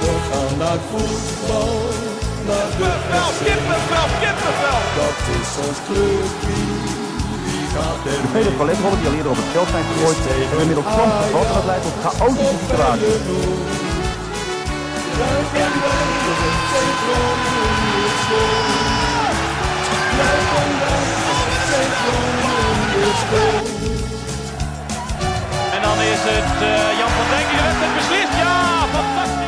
[0.00, 1.78] We gaan naar voetbal,
[2.46, 4.80] naar de Kippenvel, kippenvel, kippenvel.
[5.00, 6.90] Dat is ons clubje,
[8.04, 8.32] mee?
[8.32, 11.54] Vele paletrollen die al eerder op het veld zijn gegooid, hebben inmiddels soms gevat en
[11.54, 13.68] dat leidt tot chaotische situaties.
[25.74, 28.32] En dan is het eh, Jan van Dijk die de wedstrijd beslist.
[28.42, 29.39] Ja, fantastisch.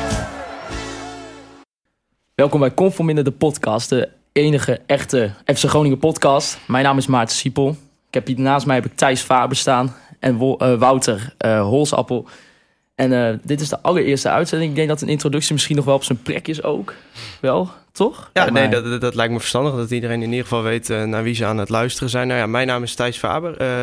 [2.43, 6.59] Welkom bij Conforminder de podcast, de enige echte FC Groningen podcast.
[6.67, 7.69] Mijn naam is Maarten Siepel.
[8.09, 11.63] Ik heb hier naast mij heb ik Thijs Faber staan en Wo- eh, Wouter eh,
[11.63, 12.27] Holsappel.
[12.95, 14.71] En eh, dit is de allereerste uitzending.
[14.71, 16.95] Ik denk dat een introductie misschien nog wel op zijn plek is ook.
[17.41, 18.31] Wel, toch?
[18.33, 21.23] Ja, nee, dat, dat, dat lijkt me verstandig dat iedereen in ieder geval weet naar
[21.23, 22.27] wie ze aan het luisteren zijn.
[22.27, 23.83] Nou ja, mijn naam is Thijs Faber, eh,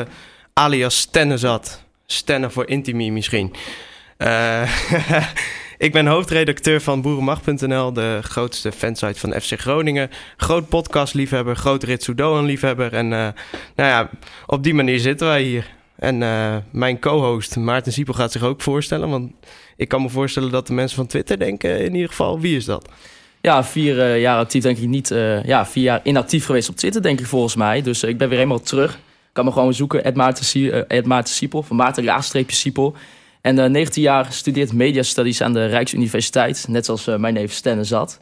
[0.53, 1.83] alias Stennezat.
[2.05, 3.53] Stennen voor Intimi misschien.
[5.79, 10.09] Ik ben hoofdredacteur van Boerenmacht.nl, de grootste fansite van FC Groningen.
[10.37, 12.93] Groot podcastliefhebber, groot Ritsudoan-liefhebber.
[12.93, 13.19] En eh,
[13.75, 14.09] nou ja,
[14.45, 15.67] op die manier zitten wij hier.
[15.95, 19.09] En eh, mijn co-host Maarten Siepel gaat zich ook voorstellen.
[19.09, 19.31] Want
[19.75, 22.65] ik kan me voorstellen dat de mensen van Twitter denken in ieder geval, wie is
[22.65, 22.89] dat?
[23.41, 25.07] Ja, vier eh, jaar actief denk ik niet.
[25.43, 27.81] ja, vier jaar inactief geweest op Twitter denk ik volgens mij.
[27.81, 28.99] Dus ik ben weer helemaal terug.
[29.33, 30.03] Kan me gewoon zoeken.
[30.03, 31.63] Ed Maarten, Siepel.
[31.63, 32.95] Van Maarten Laagstreepje Siepel.
[33.41, 36.65] En eh 19 jaar studeert Media Studies aan de Rijksuniversiteit.
[36.69, 38.19] Net zoals eh, mijn neef Stenne zat.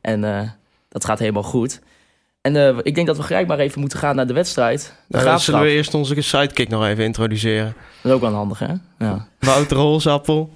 [0.00, 0.40] En eh,
[0.88, 1.80] dat gaat helemaal goed.
[2.40, 4.80] En eh, ik denk dat we gelijk maar even moeten gaan naar de wedstrijd.
[4.80, 5.54] De Nou, dan graafschap.
[5.54, 7.74] zullen we eerst onze sidekick nog even introduceren.
[8.02, 8.72] Dat is ook wel handig, hè?
[8.98, 9.26] Ja.
[9.38, 10.50] Wouter Holsappel,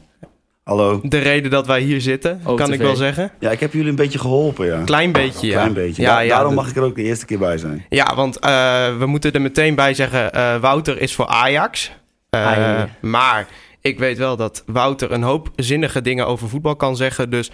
[0.62, 1.00] Hallo.
[1.02, 2.62] de reden dat wij hier zitten, OTV.
[2.62, 3.30] kan ik wel zeggen.
[3.41, 4.82] Ja, ik heb jullie een beetje geholpen, ja.
[4.84, 5.52] Klein beetje, ja.
[5.52, 6.02] Klein beetje.
[6.02, 7.84] Ja, Da- ja, daarom de- mag ik er ook de eerste keer bij zijn.
[7.88, 11.91] Ja, want eh, we moeten er meteen bij zeggen, eh, Wouter is voor Ajax.
[12.30, 12.86] Eh, Ai.
[13.00, 13.46] maar
[13.86, 17.30] ik weet wel dat Wouter een hoop zinnige dingen over voetbal kan zeggen.
[17.30, 17.50] Dus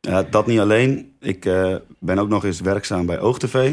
[0.00, 1.16] Ja, dat niet alleen.
[1.20, 3.72] Ik eh, ben ook nog eens werkzaam bij OogTV.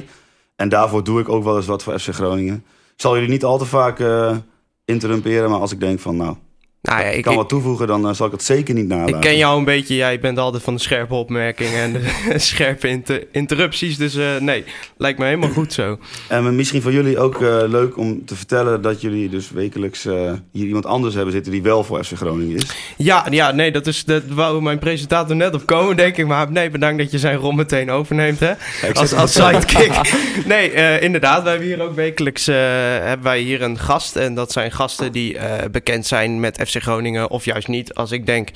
[0.56, 2.56] En daarvoor doe ik ook wel eens wat voor FC Groningen.
[2.96, 4.38] Ik zal jullie niet al te vaak eh
[4.86, 6.36] interrumperen, maar als ik denk van, nou,
[6.82, 9.16] nou ja, ik kan ik, wat toevoegen, dan eh, zal ik het zeker niet nalaten.
[9.16, 9.96] ik ken jou een beetje.
[9.96, 13.98] Jij bent altijd van de scherpe opmerkingen en de scherpe inter- interrupties.
[13.98, 14.64] Dus eh, nee,
[14.98, 15.98] lijkt me helemaal goed zo.
[16.28, 20.04] En misschien voor jullie ook eh, leuk om te vertellen dat jullie dus wekelijks
[20.52, 22.66] hier iemand anders hebben zitten die wel voor FC Groningen is.
[22.98, 26.28] Ja, ja, nee, dat is dat wou mijn presentator net op komen, denk ik.
[26.28, 28.54] Maar nee, bedankt dat je zijn rol meteen overneemt, hè?
[28.94, 29.92] Als, als sidekick.
[30.46, 34.16] nee, inderdaad, wij hebben hier ook wekelijks hebben wij hier een gast.
[34.16, 35.38] En dat zijn gasten die
[35.72, 37.94] bekend zijn met FC Groningen of juist niet.
[37.94, 38.50] Als ik denk,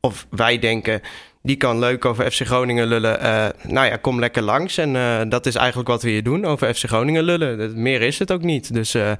[0.00, 1.00] of wij denken,
[1.42, 3.20] die kan leuk over FC Groningen lullen.
[3.20, 4.78] eh, nou ja, kom lekker langs.
[4.78, 7.82] En eh, dat is eigenlijk wat we hier doen, over FC Groningen lullen.
[7.82, 8.74] Meer is het ook niet.
[8.74, 9.10] Dus eh,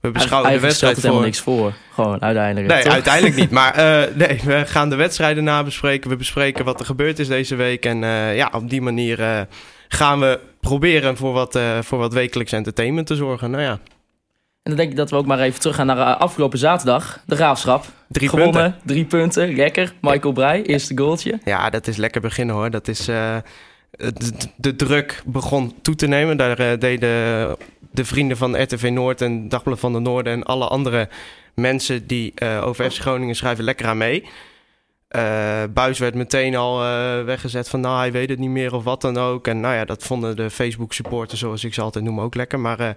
[0.00, 1.30] we beschouwen de wedstrijd het helemaal voor...
[1.32, 1.72] niks voor.
[1.92, 2.72] Gewoon uiteindelijk.
[2.72, 2.92] Nee, toch?
[2.92, 3.50] uiteindelijk niet.
[3.50, 3.76] Maar
[4.14, 6.10] nee, we gaan de wedstrijden nabespreken.
[6.10, 7.84] We bespreken wat er gebeurd is deze week.
[7.84, 7.98] En
[8.34, 9.46] ja, op die manier
[9.88, 13.50] gaan we proberen voor wat, voor wat wekelijks entertainment te zorgen.
[13.50, 13.78] Nou ja,
[14.68, 17.22] En dan denk ik dat we ook maar even teruggaan naar eh, afgelopen zaterdag.
[17.26, 17.84] De graafschap.
[18.08, 18.80] drie Gewonnen, punten.
[18.84, 19.54] drie punten.
[19.54, 19.92] Lekker.
[20.00, 21.38] Michael Breij, eerste goaltje.
[21.44, 22.70] Ja, dat is lekker beginnen hoor.
[22.70, 23.36] Dat is, eh,
[23.90, 24.12] de,
[24.56, 26.36] de druk begon toe te nemen.
[26.36, 27.56] Daar eh, deden
[27.90, 30.32] de vrienden van RTV Noord en Dagblad van de Noorden...
[30.32, 31.08] en alle andere
[31.54, 34.24] mensen die eh, over FC Groningen schrijven lekker aan mee.
[35.08, 38.84] Eh Buis werd meteen al eh, weggezet van nou, hij weet het niet meer of
[38.84, 39.46] wat dan ook.
[39.46, 42.60] En nou ja, dat vonden de Facebook supporters, zoals ik ze altijd noem, ook lekker.
[42.60, 42.90] Maar eh,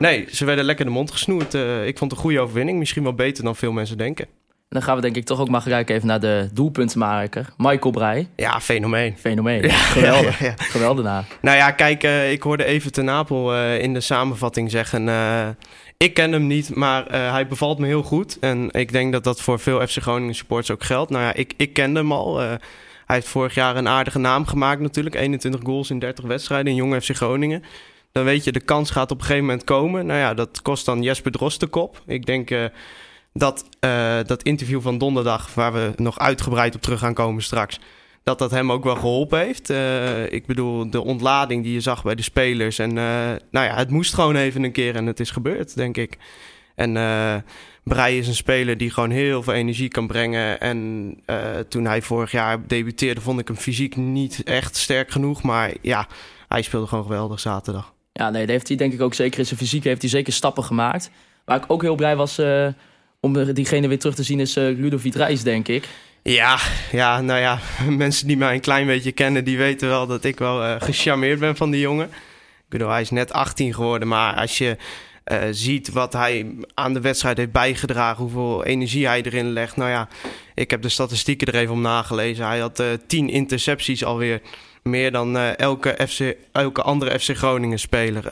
[0.00, 1.54] nee, ze werden lekker de mond gesnoerd.
[1.54, 2.78] Eh, ik vond het een goede overwinning.
[2.78, 4.24] Misschien wel beter dan veel mensen denken.
[4.24, 7.52] En dan gaan we denk ik toch ook maar gelijk even naar de doelpuntenmaker.
[7.56, 8.28] Michael Breij.
[8.36, 9.16] Ja, fenomeen.
[9.18, 9.62] Fenomeen.
[9.62, 10.40] Ja, Geweldig.
[10.40, 10.54] ja, ja.
[10.56, 11.24] Geweldenaar.
[11.40, 15.08] Nou ja, kijk, eh, ik hoorde even ten Napel eh, in de samenvatting zeggen...
[15.96, 18.38] ik ken hem niet, maar hij bevalt me heel goed.
[18.38, 21.10] En ik denk dat dat voor veel FC Groningen supporters ook geldt.
[21.10, 22.38] Nou ja, ik, ik kende hem al.
[23.10, 25.14] Hij heeft vorig jaar een aardige naam gemaakt natuurlijk.
[25.14, 27.62] 21 goals in 30 wedstrijden in Jong FC Groningen.
[28.12, 30.06] Dan weet je, de kans gaat op een gegeven moment komen.
[30.06, 32.02] Nou ja, dat kost dan Jesper Drost de kop.
[32.06, 32.64] Ik denk eh,
[33.32, 35.54] dat eh, dat interview van donderdag...
[35.54, 37.80] waar we nog uitgebreid op terug gaan komen straks
[38.22, 39.70] dat dat hem ook wel geholpen heeft.
[39.70, 42.78] Eh, ik bedoel, de ontlading die je zag bij de spelers.
[42.78, 46.18] En nou ja, het moest gewoon even een keer en het is gebeurd, denk ik.
[46.74, 47.36] En eh
[47.84, 50.60] Breij is een speler die gewoon heel veel energie kan brengen.
[50.60, 51.16] En
[51.68, 55.42] toen hij vorig jaar debuteerde, vond ik hem fysiek niet echt sterk genoeg.
[55.42, 56.08] Maar ja,
[56.48, 57.92] hij speelde gewoon geweldig zaterdag.
[58.12, 60.32] Ja, nee, dat heeft hij denk ik ook zeker in zijn fysiek heeft hij zeker
[60.32, 61.10] stappen gemaakt.
[61.44, 62.66] Waar ik ook heel blij was eh,
[63.20, 65.88] om diegene weer terug te zien is eh Ludovic Reis, denk ik.
[66.22, 66.58] Ja,
[66.92, 67.58] ja, nou ja,
[67.88, 71.38] mensen die mij een klein beetje kennen, die weten wel dat ik wel eh gecharmeerd
[71.38, 72.06] ben van die jongen.
[72.06, 74.76] Ik bedoel, hij is net 18 geworden, maar als je
[75.50, 79.76] ziet wat hij aan de wedstrijd heeft bijgedragen, hoeveel energie hij erin legt.
[79.76, 80.08] Nou ja,
[80.54, 82.46] ik heb de statistieken er even om nagelezen.
[82.46, 84.40] Hij had uh, tien intercepties alweer.
[84.82, 88.24] Meer dan uh, elke, FC, elke andere FC Groningen speler.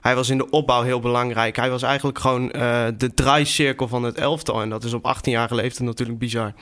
[0.00, 1.56] hij was in de opbouw heel belangrijk.
[1.56, 2.48] Hij was eigenlijk gewoon
[2.96, 4.62] de draaicirkel van het elftal.
[4.62, 6.52] En dat is op 18-jarige leeftijd natuurlijk bizar.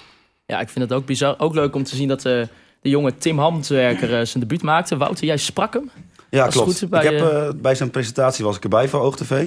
[0.47, 1.35] Ja, ik vind het ook bizar.
[1.39, 2.49] Ook leuk om te zien dat de
[2.81, 4.97] jonge Tim Hamtwerker zijn debuut maakte.
[4.97, 5.91] Wouter, jij sprak hem?
[6.35, 6.89] Ja, klopt.
[6.89, 9.47] Bij, ik heb, uh, bij zijn presentatie was ik erbij van OogTV.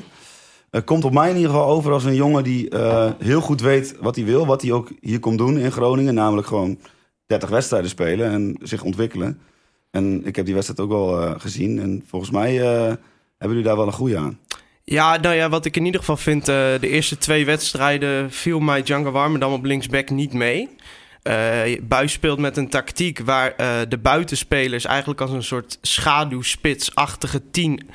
[0.71, 3.61] Uh, komt op mij in ieder geval over als een jongen die uh, heel goed
[3.61, 4.45] weet wat hij wil.
[4.45, 6.13] Wat hij ook hier komt doen in Groningen.
[6.13, 6.79] Namelijk gewoon
[7.25, 9.41] 30 wedstrijden spelen en zich ontwikkelen.
[9.91, 11.79] En ik heb die wedstrijd ook wel gezien.
[11.79, 12.55] En volgens mij
[13.37, 14.39] hebben jullie daar wel een goede aan.
[14.83, 18.83] Ja, nou ja, wat ik in ieder geval vind, de eerste twee wedstrijden viel mij
[18.83, 20.69] Django Warmerdam op linksback niet mee.
[21.23, 27.41] Uh, Buis speelt met een tactiek waar uh, de buitenspelers eigenlijk als een soort schaduwspitsachtige
[27.51, 27.89] tien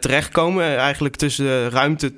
[0.00, 0.76] terechtkomen.
[0.76, 2.12] Eigenlijk tussen de ruimte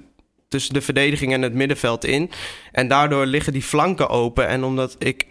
[0.50, 2.30] tussen de verdediging en het middenveld in.
[2.72, 4.48] En daardoor liggen die flanken open.
[4.48, 5.24] En omdat ik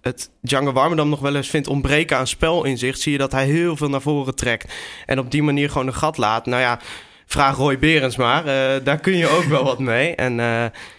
[0.00, 3.00] het Django Warmerdam nog wel eens vind ontbreken aan spelinzicht...
[3.00, 4.74] zie je dat hij heel veel naar voren trekt.
[5.06, 6.46] En op die manier gewoon een gat laat.
[6.46, 6.80] Nou ja,
[7.26, 8.44] vraag Roy Berens maar.
[8.84, 10.14] daar kun je ook wel wat mee.
[10.14, 10.34] En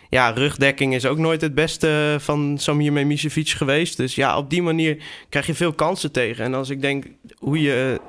[0.09, 3.98] ja, rugdekking is ook nooit het beste van Samir Memisevic geweest.
[3.98, 4.98] Dus ja, op die manier
[5.30, 6.45] krijg je veel kansen tegen.
[6.45, 7.06] En als ik denk
[7.38, 8.00] hoe je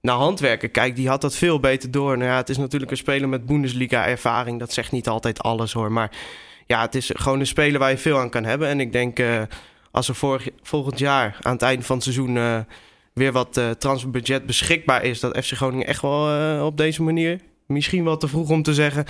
[0.00, 2.18] naar handwerken kijkt, die had dat veel beter door.
[2.18, 4.58] Nou ja, het is natuurlijk een speler met Bundesliga-ervaring.
[4.58, 5.92] Dat zegt niet altijd alles hoor.
[5.92, 6.10] Maar
[6.66, 8.68] ja, het is gewoon een speler waar je veel aan kan hebben.
[8.68, 9.42] En ik denk uh,
[9.90, 12.58] als er volgend jaar aan het einde van het seizoen uh,
[13.12, 18.16] weer wat transferbudget beschikbaar is, dat FC Groningen echt wel op deze manier, misschien wel
[18.16, 19.06] te vroeg om te zeggen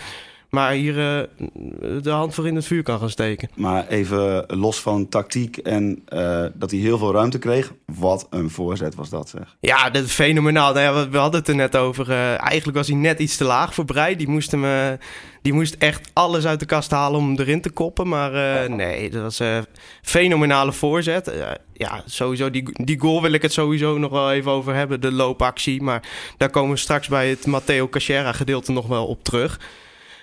[0.51, 3.51] maar hier uh, de hand voor in het vuur kan gaan steken.
[3.55, 7.73] Maar even los van tactiek en uh, dat hij heel veel ruimte kreeg.
[7.85, 9.57] Wat een voorzet was dat zeg.
[9.61, 10.73] Ja, dat is fenomenaal.
[10.73, 12.09] Nou ja, we hadden het er net over.
[12.09, 14.17] Uh, eigenlijk was hij net iets te laag voor Brei.
[14.17, 14.99] Die moest, hem,
[15.43, 18.09] die moest echt alles uit de kast halen om hem erin te koppen.
[18.09, 19.65] Maar nee, dat was een
[20.03, 21.33] fenomenale voorzet.
[21.73, 25.01] ja, sowieso die, die goal wil ik het sowieso nog wel even over hebben.
[25.01, 25.83] De loopactie.
[25.83, 29.59] Maar daar komen we straks bij het Matteo Cachera gedeelte nog wel op terug.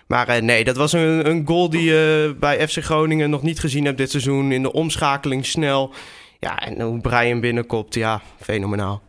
[0.07, 3.42] Maar uh, nee, dat was een, een goal die je uh, bij FC Groningen nog
[3.42, 4.51] niet gezien hebt dit seizoen.
[4.51, 5.94] In de omschakeling snel.
[6.39, 9.01] Ja, en hoe Brian binnenkomt, ja, fenomenaal.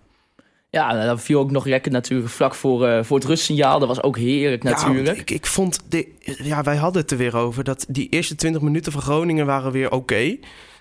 [0.71, 3.79] Ja, dat viel ook nog lekker natuurlijk vlak voor, uh, voor het rustsignaal.
[3.79, 5.17] Dat was ook heerlijk natuurlijk.
[5.17, 6.09] Ja, ik, ik vond, de,
[6.43, 9.73] ja, wij hadden het er weer over, dat die eerste 20 minuten van Groningen waren
[9.73, 10.37] weer oké.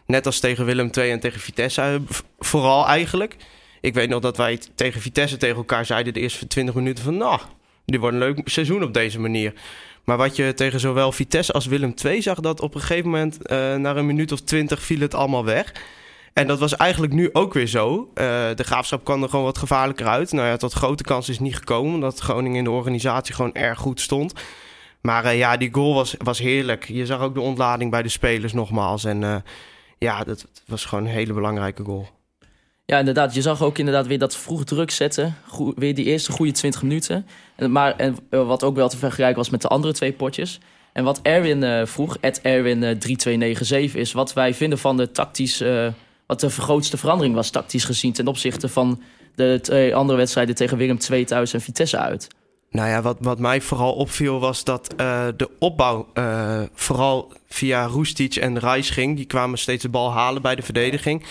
[0.05, 2.01] Net als tegen Willem II en tegen Vitesse,
[2.39, 3.35] vooral eigenlijk.
[3.81, 7.17] Ik weet nog dat wij tegen Vitesse tegen elkaar zeiden de eerste 20 minuten van...
[7.17, 7.39] nou,
[7.91, 9.53] dit wordt een leuk seizoen op deze manier.
[10.03, 13.37] Maar wat je tegen zowel Vitesse als Willem II zag, dat op een gegeven moment,
[13.41, 15.73] uh, na een minuut of twintig, viel het allemaal weg.
[16.33, 17.99] En dat was eigenlijk nu ook weer zo.
[17.99, 18.25] Uh,
[18.55, 20.31] de graafschap kwam er gewoon wat gevaarlijker uit.
[20.31, 23.79] Nou ja, tot grote kans is niet gekomen, omdat Groningen in de organisatie gewoon erg
[23.79, 24.33] goed stond.
[25.01, 26.87] Maar uh, ja, die goal was, was heerlijk.
[26.87, 29.05] Je zag ook de ontlading bij de spelers nogmaals.
[29.05, 29.43] En
[29.97, 32.07] ja, dat was gewoon een hele belangrijke goal.
[32.85, 33.33] Ja, inderdaad.
[33.33, 35.35] Je zag ook inderdaad weer dat vroeg druk zetten.
[35.75, 37.25] weer die eerste goede 20 minuten.
[37.69, 40.59] Maar, en wat ook wel te vergelijken was met de andere twee potjes.
[40.93, 45.63] En wat Erwin uh, vroeg, Erwin uh, 3297, is wat wij vinden van de tactisch...
[46.27, 48.13] Wat de grootste verandering was tactisch gezien...
[48.13, 49.01] ten opzichte van
[49.35, 52.27] de twee andere wedstrijden tegen Willem II thuis en Vitesse uit.
[52.69, 54.93] Nou ja, wat, wat mij vooral opviel was dat
[55.37, 59.15] de opbouw uh, vooral via Roestic en Reis ging.
[59.15, 61.25] Die kwamen steeds de bal halen bij de verdediging.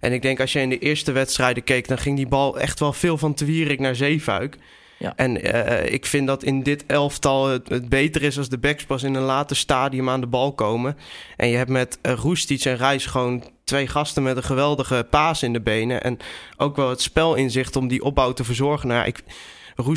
[0.00, 2.80] En ik denk als je in de eerste wedstrijden keek, dan ging die bal echt
[2.80, 4.58] wel veel van Twierik naar Zeefuik.
[5.02, 5.12] Ja.
[5.16, 9.02] En uh, ik vind dat in dit elftal het, beter is als de backs pas
[9.02, 10.96] in een later stadium aan de bal komen.
[11.36, 15.42] En je hebt met uh, Roestic en Reis gewoon twee gasten met een geweldige paas
[15.42, 16.02] in de benen.
[16.02, 16.18] En
[16.56, 18.88] ook wel het spelinzicht om die opbouw te verzorgen.
[18.88, 19.22] Nou ik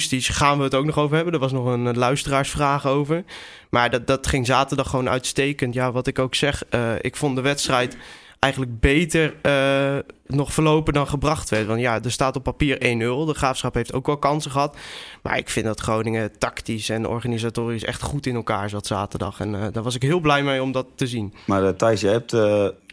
[0.09, 1.33] gaan we het ook nog over hebben.
[1.33, 3.24] Er was nog een luisteraarsvraag over.
[3.69, 5.74] Maar dat, dat ging zaterdag gewoon uitstekend.
[5.74, 7.97] Ja, wat ik ook zeg, uh, ik vond de wedstrijd
[8.39, 11.68] eigenlijk beter uh, nog verlopen dan gebracht werd.
[11.68, 12.80] Want ja, er staat op papier 1-0.
[12.80, 14.77] De Graafschap heeft ook wel kansen gehad.
[15.22, 19.39] Maar ik vind dat Groningen tactisch en organisatorisch echt goed in elkaar zat zaterdag.
[19.39, 21.34] En uh, daar was ik heel blij mee om dat te zien.
[21.46, 22.32] Maar uh, Thijs, je hebt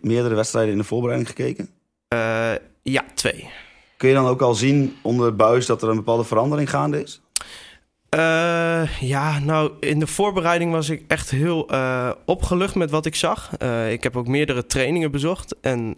[0.00, 1.68] meerdere wedstrijden in de voorbereiding gekeken?
[2.82, 3.48] ja, twee.
[3.96, 7.20] Kun je dan ook al zien onder buis dat er een bepaalde verandering gaande is?
[8.14, 13.14] Uh, ja, nou, in de voorbereiding was ik echt heel uh, opgelucht met wat ik
[13.14, 13.50] zag.
[13.62, 15.56] Uh, ik heb ook meerdere trainingen bezocht.
[15.60, 15.96] En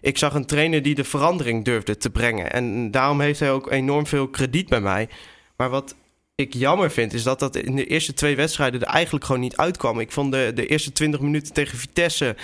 [0.00, 2.52] ik zag een trainer die de verandering durfde te brengen.
[2.52, 5.08] En daarom heeft hij ook enorm veel krediet bij mij.
[5.56, 5.94] Maar wat
[6.34, 9.56] ik jammer vind, is dat dat in de eerste twee wedstrijden er eigenlijk gewoon niet
[9.56, 10.00] uitkwam.
[10.00, 12.36] Ik vond de, de eerste 20 minuten tegen Vitesse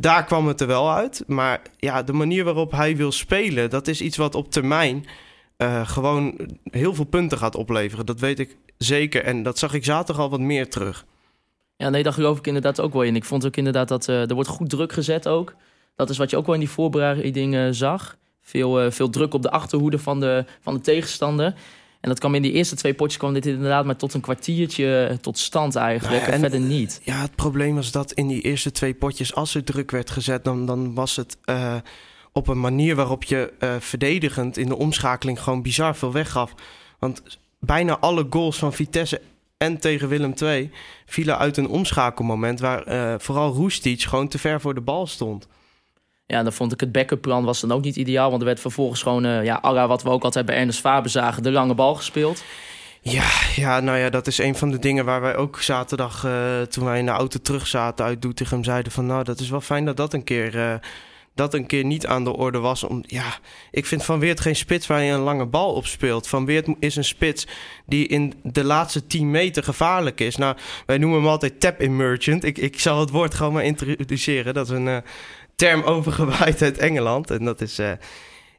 [0.00, 1.22] daar kwam het er wel uit.
[1.26, 5.06] Maar ja, de manier waarop hij wil spelen, dat is iets wat op termijn
[5.62, 6.34] uh, gewoon
[6.70, 8.06] heel veel punten gaat opleveren.
[8.06, 9.24] Dat weet ik zeker.
[9.24, 11.06] En dat zag ik zaterdag al wat meer terug.
[11.76, 13.16] Ja, nee, daar geloof ik inderdaad ook wel in.
[13.16, 15.54] Ik vond ook inderdaad dat uh, er wordt goed druk gezet ook.
[15.96, 18.16] Dat is wat je ook wel in die voorbereiding uh, zag.
[18.40, 21.46] Veel, uh, veel druk op de achterhoede van de, van de tegenstander.
[22.00, 25.18] En dat kwam in die eerste twee potjes kwam dit inderdaad maar tot een kwartiertje
[25.20, 26.16] tot stand eigenlijk.
[26.16, 27.00] Nou ja, en, en, verder niet.
[27.04, 30.44] Ja, het probleem was dat in die eerste twee potjes, als er druk werd gezet,
[30.44, 31.36] dan, dan was het
[32.32, 36.54] op een manier waarop je verdedigend in de omschakeling gewoon bizar veel weggaf.
[36.98, 37.22] Want
[37.58, 39.20] bijna alle goals van Vitesse
[39.56, 40.70] en tegen Willem II
[41.06, 45.48] vielen uit een omschakelmoment waar uh, vooral Roestic gewoon te ver voor de bal stond.
[46.26, 48.28] Ja, dan vond ik het backup plan was dan ook niet ideaal.
[48.28, 51.10] Want er werd vervolgens gewoon, uh, ja, alla wat we ook altijd bij Ernest Faber
[51.10, 52.44] zagen, de lange bal gespeeld.
[53.00, 56.60] Ja, ja, nou ja, dat is een van de dingen waar wij ook zaterdag, uh,
[56.60, 59.60] toen wij in de auto terug zaten uit Doetinchem, zeiden van nou, dat is wel
[59.60, 60.80] fijn dat dat een keer
[61.34, 62.84] dat een keer niet aan de orde was.
[62.84, 63.38] Om, ja,
[63.70, 66.28] ik vind Van Weert geen spits waar je een lange bal op speelt.
[66.28, 67.46] Van Weert is een spits
[67.86, 70.36] die in de laatste 10 meter gevaarlijk is.
[70.36, 70.56] Nou,
[70.86, 72.44] wij noemen hem altijd tap emergent.
[72.44, 74.54] Ik, ik zal het woord gewoon maar introduceren.
[74.54, 74.96] Dat is een uh,
[75.54, 77.30] term overgewaaid uit Engeland.
[77.30, 77.92] En dat is uh,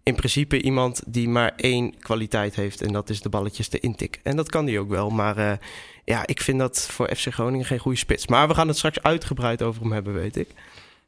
[0.04, 2.82] in principe iemand die maar één kwaliteit heeft.
[2.82, 4.20] En dat is de balletjes te intik.
[4.24, 5.10] En dat kan hij ook wel.
[5.10, 5.52] Maar uh,
[6.06, 8.28] ja, ik vind dat voor FC Groningen geen goede spits.
[8.28, 10.50] Maar we gaan het straks uitgebreid over hem hebben, weet ik.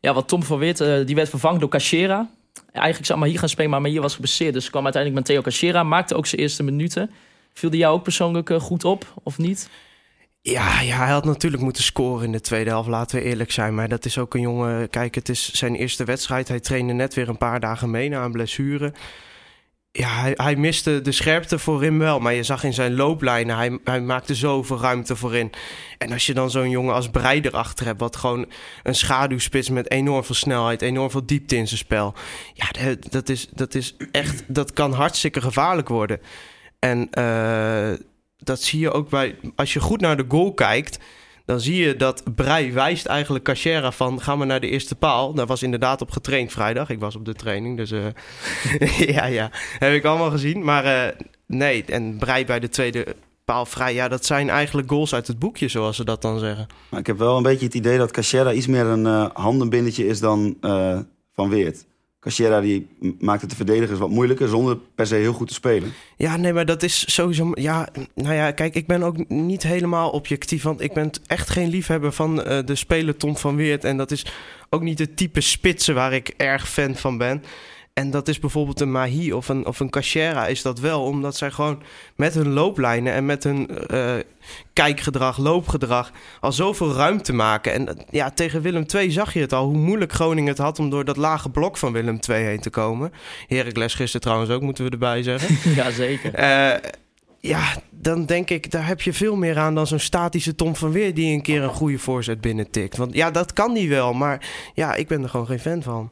[0.06, 2.30] Ja, wat Tom van Wit, uh, die werd vervangen door Cachera.
[2.72, 4.54] Eigenlijk zou maar hier gaan spelen, maar, hier was geblesseerd.
[4.54, 7.12] Dus kwam uiteindelijk Matteo Cachera, maakte ook zijn eerste minuten.
[7.54, 9.70] Viel die jou ook persoonlijk uh, goed op, of niet?
[10.42, 13.76] Ja, ja, hij had natuurlijk moeten scoren in de tweede helft, laten we eerlijk zijn.
[13.76, 16.48] Maar dat is ook een jongen, kijk, het is zijn eerste wedstrijd.
[16.48, 18.94] Hij trainde net weer een paar dagen mee na een blessure
[19.96, 22.20] ja, hij, miste de scherpte voorin wel.
[22.20, 25.52] Maar je zag in zijn looplijnen, hij, hij maakte zoveel ruimte voorin.
[25.98, 28.00] En als je dan zo'n jongen als Breij erachter hebt...
[28.00, 28.46] wat gewoon
[28.84, 30.82] een schaduwspits met enorm veel snelheid...
[30.82, 32.14] enorm veel diepte in zijn spel.
[32.54, 34.44] Ja, dat is, dat is echt...
[34.48, 36.20] dat kan hartstikke gevaarlijk worden.
[36.80, 37.92] En uh,
[38.38, 39.36] dat zie je ook bij...
[39.56, 41.00] als je goed naar de goal kijkt
[41.46, 44.22] dan zie je dat Brei wijst eigenlijk Cachera van...
[44.22, 45.34] gaan we naar de eerste paal.
[45.34, 46.90] Daar was inderdaad op getraind vrijdag.
[46.90, 48.06] Ik was op de training, dus uh,
[49.16, 49.50] ja, ja.
[49.80, 50.64] Heb ik allemaal gezien.
[50.64, 53.94] Maar uh, nee, en Brei bij de tweede paal vrij.
[53.94, 56.68] Ja, dat zijn eigenlijk goals uit het boekje, zoals ze dat dan zeggen.
[56.90, 60.08] Maar ik heb wel een beetje het idee dat Cachera iets meer een uh, handenbindetje
[60.08, 60.58] is dan
[61.34, 61.86] Van Weert.
[62.24, 62.88] Cachera die
[63.20, 65.94] maakt het de verdedigers wat moeilijker zonder per se heel goed te spelen.
[66.18, 67.52] Ja, nee, maar dat is sowieso.
[67.54, 70.64] Ja, nou ja, kijk, ik ben ook niet helemaal objectief.
[70.64, 73.84] Want ik ben echt geen liefhebber van uh, de speler Tom van Weert.
[73.84, 74.26] En dat is
[74.70, 77.44] ook niet het type spitsen waar ik erg fan van ben.
[77.94, 81.04] En dat is bijvoorbeeld een Mahi of een, of een Cachera is dat wel.
[81.04, 81.82] Omdat zij gewoon
[82.16, 84.16] met hun looplijnen en met hun uh,
[84.74, 86.12] kijkgedrag, loopgedrag...
[86.40, 87.74] al zoveel ruimte maken.
[87.74, 89.66] En ja, tegen Willem II zag je het al.
[89.66, 92.70] Hoe moeilijk Groningen het had om door dat lage blok van Willem II heen te
[92.70, 93.12] komen.
[93.48, 95.72] Heracles gisteren trouwens ook, moeten we erbij zeggen.
[95.84, 96.40] ja, zeker.
[96.40, 96.90] Uh,
[97.40, 100.92] ja, dan denk ik, daar heb je veel meer aan dan zo'n statische Tom van
[100.92, 101.14] Weer...
[101.14, 102.98] die een keer een goede voorzet binnentikt.
[102.98, 106.12] Want ja, dat kan die wel, maar ja, ik ben er gewoon geen fan van.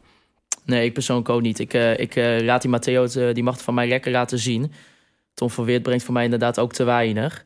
[0.65, 1.60] Nee, ik persoonlijk ook niet.
[1.60, 4.39] Ik, uh, ik uh, laat die Matteo, uh, die mag het van mij lekker laten
[4.39, 4.72] zien.
[5.34, 7.46] Tom van Weert brengt voor mij inderdaad ook te weinig.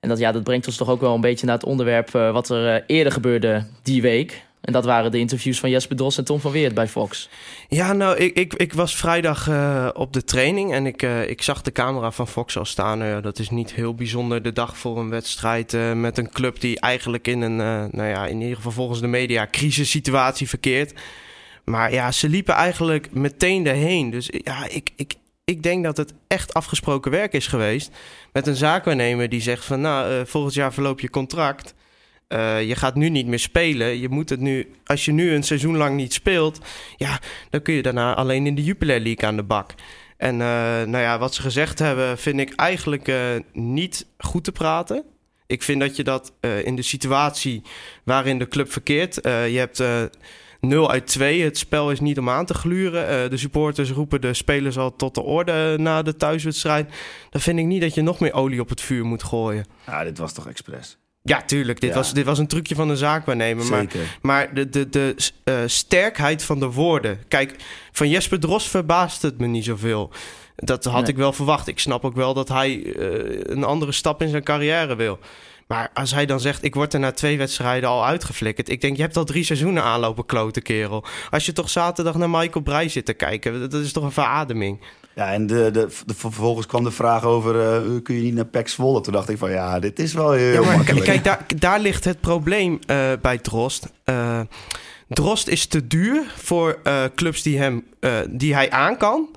[0.00, 2.50] En dat, ja, dat brengt ons toch ook wel een beetje naar het onderwerp wat
[2.50, 4.44] er eerder gebeurde die week.
[4.60, 7.28] En dat waren de interviews van Jesper Dos en Tom van Weert bij Fox.
[7.68, 9.48] Ja, nou, ik, ik, ik was vrijdag
[9.94, 13.22] op de training en ik, ik zag de camera van Fox al staan.
[13.22, 17.28] dat is niet heel bijzonder de dag voor een wedstrijd met een club die eigenlijk
[17.28, 17.56] in een,
[17.90, 20.92] nou ja, in ieder geval volgens de media, crisissituatie verkeert.
[21.70, 24.10] Maar ja, ze liepen eigenlijk meteen erheen.
[24.10, 27.90] Dus ja, ik, ik, ik denk dat het echt afgesproken werk is geweest.
[28.32, 31.74] Met een zaakwaarnemer die zegt van nou, uh, volgend jaar verloop je contract.
[32.28, 33.98] Uh, je gaat nu niet meer spelen.
[33.98, 36.58] Je moet het nu, als je nu een seizoen lang niet speelt,
[36.96, 37.20] ja,
[37.50, 39.74] dan kun je daarna alleen in de Jupiler League aan de bak.
[40.16, 40.40] En uh,
[40.82, 43.12] nou ja, wat ze gezegd hebben, vind ik eigenlijk
[43.52, 45.04] niet goed te praten.
[45.46, 46.32] Ik vind dat je dat
[46.64, 47.62] in de situatie
[48.04, 49.14] waarin de club verkeert.
[49.22, 49.82] je hebt
[50.68, 51.42] 0 uit 2.
[51.42, 53.24] Het spel is niet om aan te gluren.
[53.24, 56.92] Uh, de supporters roepen de spelers al tot de orde na de thuiswedstrijd.
[57.30, 59.64] Dan vind ik niet dat je nog meer olie op het vuur moet gooien.
[59.86, 60.98] Ja, dit was toch expres?
[61.22, 61.80] Ja, tuurlijk.
[61.80, 63.64] Dit, was, dit was een trucje van de zaakwaarnemer.
[63.64, 64.00] Zeker.
[64.00, 67.18] Maar, maar de, de, de uh, sterkheid van de woorden.
[67.28, 67.54] Kijk,
[67.92, 70.10] van Jesper Dros verbaast het me niet zoveel.
[70.56, 71.10] Dat had nee.
[71.10, 71.66] ik wel verwacht.
[71.66, 75.18] Ik snap ook wel dat hij uh, een andere stap in zijn carrière wil.
[75.66, 78.68] Maar als hij dan zegt, ik word er na twee wedstrijden al uitgeflikkerd.
[78.68, 81.04] Ik denk, je hebt al drie seizoenen aanlopen klote kerel.
[81.30, 84.80] Als je toch zaterdag naar Michael Breij zit te kijken, dat is toch een verademing.
[85.14, 88.44] Ja, en de, de, de, vervolgens kwam de vraag over, uh, kun je niet naar
[88.44, 89.00] Pek Zwolle?
[89.00, 91.04] Toen dacht ik van, ja, dit is wel heel ja, makkelijk.
[91.04, 93.86] Kijk, daar, daar ligt het probleem uh, bij Drost.
[94.04, 94.40] Uh,
[95.08, 96.80] Drost is te duur voor
[97.14, 97.84] clubs die, hem,
[98.30, 99.28] die hij aan kan.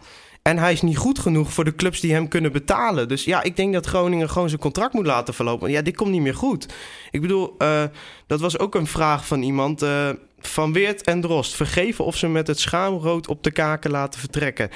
[0.41, 3.07] En hij is niet goed genoeg voor de clubs die hem kunnen betalen.
[3.07, 5.71] Dus ja, ik denk dat Groningen gewoon zijn contract moet laten verlopen.
[5.71, 6.73] Ja, dit komt niet meer goed.
[7.11, 7.83] Ik bedoel, uh,
[8.27, 9.83] dat was ook een vraag van iemand.
[9.83, 11.55] Uh, van Weert en Drost.
[11.55, 14.69] Vergeven of ze met het schaamrood op de kaken laten vertrekken.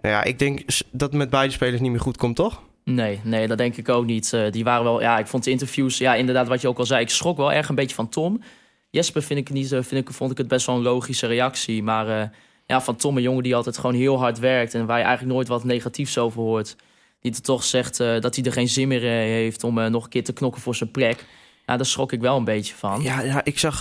[0.00, 2.62] Nou ja, ik denk dat met beide spelers niet meer goed komt, toch?
[2.84, 4.32] Nee, nee, dat denk ik ook niet.
[4.32, 6.86] Uh, die waren wel, ja, ik vond de interviews, ja, inderdaad, wat je ook al
[6.86, 8.42] zei, ik schrok wel erg een beetje van Tom.
[8.90, 11.82] Jesper vind ik niet, vind ik, vond ik het best wel een logische reactie.
[11.82, 12.32] Maar
[12.66, 15.34] ja, van Tom, een jongen die altijd gewoon heel hard werkt en waar je eigenlijk
[15.34, 16.76] nooit wat negatiefs over hoort.
[17.20, 20.24] Die toch zegt uh, dat hij er geen zin meer heeft om nog een keer
[20.24, 21.24] te knokken voor zijn plek.
[21.66, 23.02] Ja, daar schrok ik wel een beetje van.
[23.02, 23.80] Ja, ja ik zag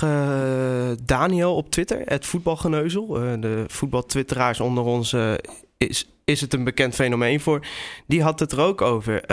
[1.03, 3.07] Daniel op Twitter, het voetbalgeneuzel.
[3.39, 5.15] De voetbaltwitteraars onder ons
[5.77, 7.65] is, is het een bekend fenomeen voor.
[8.07, 9.23] Die had het er ook over.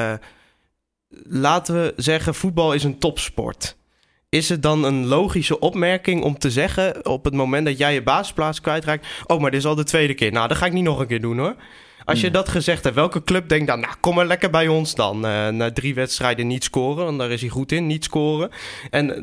[1.23, 3.77] laten we zeggen, voetbal is een topsport.
[4.33, 8.03] Is het dan een logische opmerking om te zeggen op het moment dat jij je
[8.03, 9.07] basisplaats kwijtraakt...
[9.27, 10.33] oh, maar dit is al de tweede keer.
[10.33, 11.55] Nou, dat ga ik niet nog een keer doen hoor.
[12.05, 14.95] Als je dat gezegd hebt, welke club denkt dan, nou kom maar lekker bij ons
[14.95, 15.17] dan.
[15.17, 18.51] Uh, na drie wedstrijden niet scoren, want daar is hij goed in, niet scoren.
[18.91, 19.23] En eh,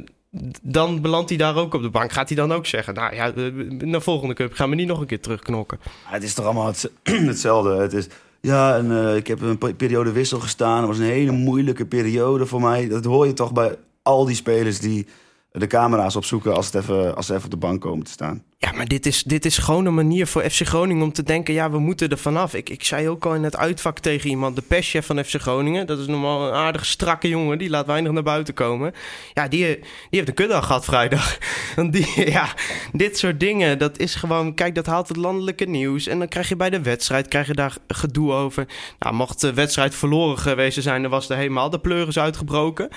[0.61, 2.11] dan belandt hij daar ook op de bank.
[2.11, 4.99] Gaat hij dan ook zeggen, nou ja, naar de volgende cup gaan we niet nog
[4.99, 5.79] een keer terugknokken.
[6.05, 6.73] Het is toch allemaal
[7.03, 7.75] hetzelfde.
[7.75, 8.07] Het is,
[8.41, 10.79] ja, en, uh, ik heb een periode wissel gestaan.
[10.79, 12.87] Dat was een hele moeilijke periode voor mij.
[12.87, 13.75] Dat hoor je toch bij
[14.09, 15.07] al die spelers die
[15.51, 18.43] de camera's opzoeken als, het even, als ze even op de bank komen te staan.
[18.57, 21.53] Ja, maar dit is, dit is gewoon een manier voor FC Groningen om te denken...
[21.53, 22.53] ja, we moeten er vanaf.
[22.53, 24.55] Ik, ik zei ook al in het uitvak tegen iemand...
[24.55, 27.57] de perschef van FC Groningen, dat is normaal een aardig strakke jongen...
[27.57, 28.93] die laat weinig naar buiten komen.
[29.33, 31.37] Ja, die, die heeft een kuddag gehad vrijdag.
[31.91, 32.53] die, ja,
[32.91, 34.53] dit soort dingen, dat is gewoon...
[34.53, 36.07] kijk, dat haalt het landelijke nieuws...
[36.07, 38.67] en dan krijg je bij de wedstrijd krijg je daar gedoe over.
[38.99, 41.01] Nou, mocht de wedstrijd verloren geweest zijn...
[41.01, 42.89] dan was er helemaal de pleuris uitgebroken...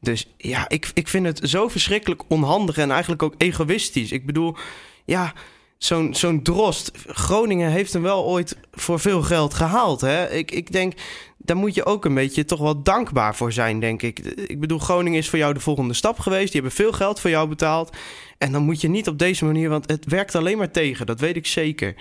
[0.00, 4.12] Dus ja, ik, ik vind het zo verschrikkelijk onhandig en eigenlijk ook egoïstisch.
[4.12, 4.56] Ik bedoel,
[5.04, 5.32] ja,
[5.78, 6.90] zo'n zo'n drost.
[7.06, 10.00] Groningen heeft hem wel ooit voor veel geld gehaald.
[10.00, 10.30] Hè?
[10.30, 10.92] Ik, ik denk,
[11.36, 14.18] daar moet je ook een beetje toch wel dankbaar voor zijn, denk ik.
[14.46, 16.52] Ik bedoel, Groningen is voor jou de volgende stap geweest.
[16.52, 17.96] Die hebben veel geld voor jou betaald.
[18.38, 21.06] En dan moet je niet op deze manier, want het werkt alleen maar tegen.
[21.06, 21.94] Dat weet ik zeker.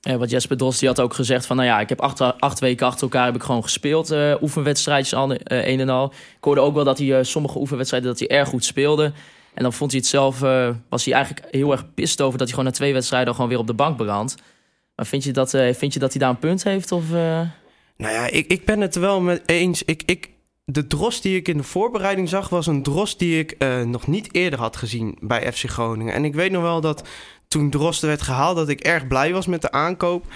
[0.00, 1.56] Ja, wat Jesper Dos die had ook gezegd van...
[1.56, 4.12] nou ja, ik heb acht, acht weken achter elkaar heb ik gewoon gespeeld.
[4.12, 6.12] Uh, oefenwedstrijdjes al, uh, een en al.
[6.12, 8.10] Ik hoorde ook wel dat hij sommige oefenwedstrijden...
[8.10, 9.12] dat hij erg goed speelde.
[9.54, 10.38] En dan vond hij het zelf...
[10.88, 12.38] was hij eigenlijk heel erg pist over...
[12.38, 14.34] dat hij gewoon na twee wedstrijden gewoon weer op de bank belandt.
[14.94, 16.92] Maar vind je dat, vind je dat hij daar een punt heeft?
[16.92, 17.50] Of, Nou
[17.96, 19.84] ja, ik, ik ben het wel met eens.
[19.84, 20.30] Ik, ik,
[20.64, 22.48] de dros die ik in de voorbereiding zag...
[22.48, 26.14] was een dros die ik nog niet eerder had gezien bij FC Groningen.
[26.14, 27.02] En ik weet nog wel dat
[27.50, 30.26] toen Drosten werd gehaald, dat ik erg blij was met de aankoop.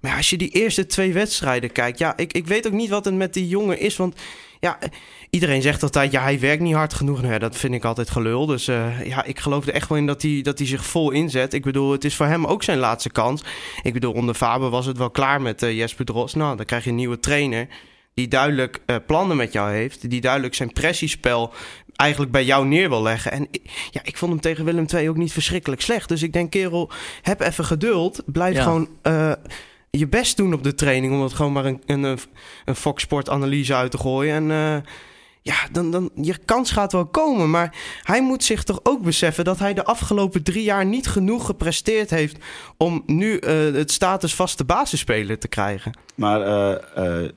[0.00, 3.04] Maar als je die eerste twee wedstrijden kijkt, ja, ik, ik weet ook niet wat
[3.04, 3.96] het met die jongen is.
[3.96, 4.20] Want
[4.60, 4.78] ja,
[5.30, 7.22] iedereen zegt altijd, ja, hij werkt niet hard genoeg.
[7.22, 8.46] Nou, dat vind ik altijd gelul.
[8.46, 11.10] Dus uh, ja, ik geloof er echt wel in dat hij, dat hij zich vol
[11.10, 11.54] inzet.
[11.54, 13.42] Ik bedoel, het is voor hem ook zijn laatste kans.
[13.82, 16.34] Ik bedoel, onder Faber was het wel klaar met uh, Jesper Dros.
[16.34, 17.68] Nou, dan krijg je een nieuwe trainer
[18.14, 20.10] die duidelijk uh, plannen met jou heeft.
[20.10, 21.52] Die duidelijk zijn pressiespel
[21.96, 23.32] eigenlijk bij jou neer wil leggen.
[23.32, 23.48] En
[23.90, 26.08] ja, ik vond hem tegen Willem II ook niet verschrikkelijk slecht.
[26.08, 26.90] Dus ik denk, kerel,
[27.22, 28.22] heb even geduld.
[28.26, 29.32] Blijf gewoon uh,
[29.90, 31.12] je best doen op de training.
[31.12, 32.18] Om het gewoon maar een, een,
[32.64, 34.34] een Fox Sport analyse uit te gooien.
[34.34, 34.82] En uh,
[35.42, 37.50] ja, dan, dan, je kans gaat wel komen.
[37.50, 41.46] Maar hij moet zich toch ook beseffen dat hij de afgelopen drie jaar niet genoeg
[41.46, 42.36] gepresteerd heeft.
[42.76, 45.98] om nu uh, het status vaste basisspeler te krijgen.
[46.14, 46.40] Maar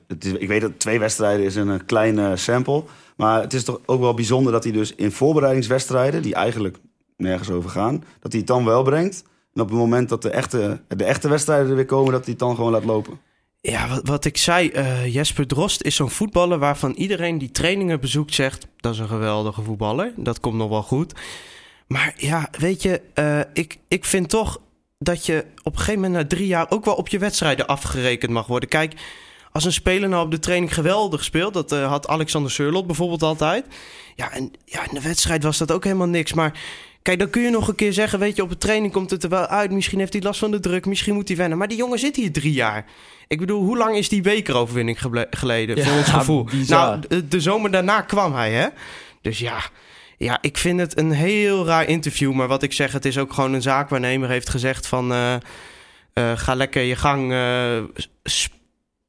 [0.08, 2.84] het is, ik weet dat twee wedstrijden is een kleine sample.
[3.20, 6.76] Maar het is toch ook wel bijzonder dat hij dus in voorbereidingswedstrijden, die eigenlijk
[7.16, 9.24] nergens over gaan, dat hij het dan wel brengt.
[9.54, 12.30] En op het moment dat de echte, de echte wedstrijden er weer komen, dat hij
[12.30, 13.18] het dan gewoon laat lopen.
[13.60, 18.00] Ja, wat, wat ik zei, uh, Jesper Drost is zo'n voetballer waarvan iedereen die trainingen
[18.00, 18.66] bezoekt zegt...
[18.76, 21.14] dat is een geweldige voetballer, dat komt nog wel goed.
[21.86, 24.60] Maar ja, weet je, uh, ik, ik vind toch
[24.98, 26.66] dat je op een gegeven moment na drie jaar...
[26.68, 28.68] ook wel op je wedstrijden afgerekend mag worden.
[28.68, 28.94] Kijk,
[29.52, 33.22] als een speler nou op de training geweldig speelt, dat uh, had Alexander Surlot bijvoorbeeld
[33.22, 33.64] altijd.
[34.16, 36.32] Ja, en ja, in de wedstrijd was dat ook helemaal niks.
[36.32, 36.58] Maar
[37.02, 39.22] kijk, dan kun je nog een keer zeggen, weet je, op de training komt het
[39.22, 39.70] er wel uit.
[39.70, 41.58] Misschien heeft hij last van de druk, misschien moet hij wennen.
[41.58, 42.84] Maar die jongen zit hier drie jaar.
[43.28, 44.98] Ik bedoel, hoe lang is die bekeroverwinning
[45.30, 46.46] geleden, ja, voor ons gevoel?
[46.66, 48.68] Nou, de, de zomer daarna kwam hij, hè?
[49.22, 49.58] Dus ja,
[50.16, 52.32] ja, ik vind het een heel raar interview.
[52.32, 55.12] Maar wat ik zeg, het is ook gewoon een zaakwaarnemer heeft gezegd van...
[55.12, 55.34] Uh,
[56.14, 57.82] uh, ga lekker je gang, uh,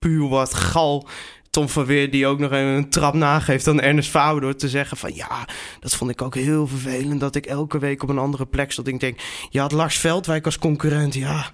[0.01, 1.07] puur wat gal.
[1.49, 4.97] Tom van Weer die ook nog een trap nageeft aan Ernest Faber door te zeggen
[4.97, 5.47] van ja,
[5.79, 8.87] dat vond ik ook heel vervelend dat ik elke week op een andere plek stond.
[8.87, 11.45] Ik denk, je had Lars Veldwijk als concurrent, ja.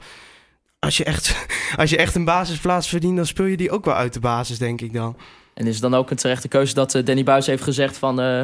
[0.80, 1.48] Als je, echt,
[1.82, 4.58] als je echt een basisplaats verdient, dan speel je die ook wel uit de basis,
[4.58, 5.18] denk ik dan.
[5.54, 8.20] En is het dan ook een terechte keuze dat uh, Danny Buis heeft gezegd van
[8.20, 8.44] uh,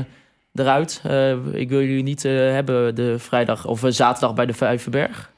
[0.54, 5.33] eruit, uh, ik wil jullie niet hebben de vrijdag of zaterdag bij de Vijverberg?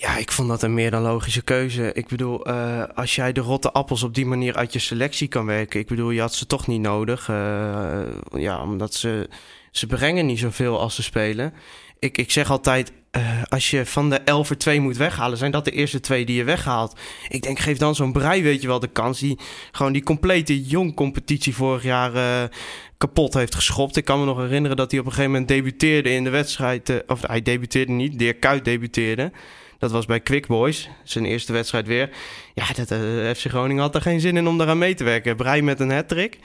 [0.00, 1.92] Ja, ik vond dat een meer dan logische keuze.
[1.92, 5.46] Ik bedoel, uh, als jij de rotte appels op die manier uit je selectie kan
[5.46, 5.80] werken.
[5.80, 7.28] Ik bedoel, je had ze toch niet nodig.
[7.28, 9.28] Uh, ja, omdat ze,
[9.70, 11.54] ze brengen niet zoveel als ze spelen.
[11.98, 15.50] Ik, ik zeg altijd, uh, als je van de 11 er twee moet weghalen, zijn
[15.50, 16.98] dat de eerste twee die je weghaalt.
[17.28, 19.18] Ik denk, geef dan zo'n brei, weet je wel, de kans.
[19.18, 19.38] Die
[19.72, 22.50] gewoon die complete jong competitie vorig jaar
[22.98, 23.96] kapot heeft geschopt.
[23.96, 27.02] Ik kan me nog herinneren dat hij op een gegeven moment debuteerde in de wedstrijd.
[27.06, 29.32] Of hij debuteerde niet, de Kuit debuteerde.
[29.78, 32.10] Dat was bij Quick Boys, zijn eerste wedstrijd weer.
[32.54, 35.36] Ja, dat, uh, FC Groningen had er geen zin in om daaraan mee te werken.
[35.36, 36.38] Brei met een hat-trick.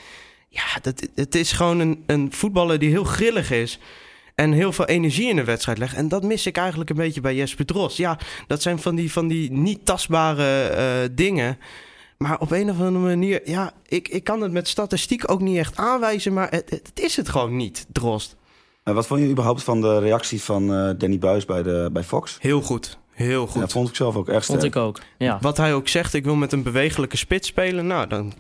[0.49, 3.79] Ja, dat, het is gewoon een, een voetballer die heel grillig is.
[4.35, 5.95] En heel veel energie in een wedstrijd legt.
[5.95, 7.97] En dat mis ik eigenlijk een beetje bij Jesper Drost.
[7.97, 11.57] Ja, dat zijn van die, van die niet tastbare uh, dingen.
[12.17, 15.57] Maar op een of andere manier, ja, ik, ik kan het met statistiek ook niet
[15.57, 16.33] echt aanwijzen.
[16.33, 18.35] Maar het, het is het gewoon niet, Drost.
[18.83, 22.03] En wat vond je überhaupt van de reactie van uh, Danny Buis bij, de, bij
[22.03, 22.37] Fox?
[22.39, 22.97] Heel goed.
[23.13, 23.61] Heel goed.
[23.61, 25.37] Ja, vond ik zelf ook echt Vond ik ook, ja.
[25.41, 27.87] Wat hij ook zegt, ik wil met een bewegelijke spits spelen.
[27.87, 28.33] Nou, dan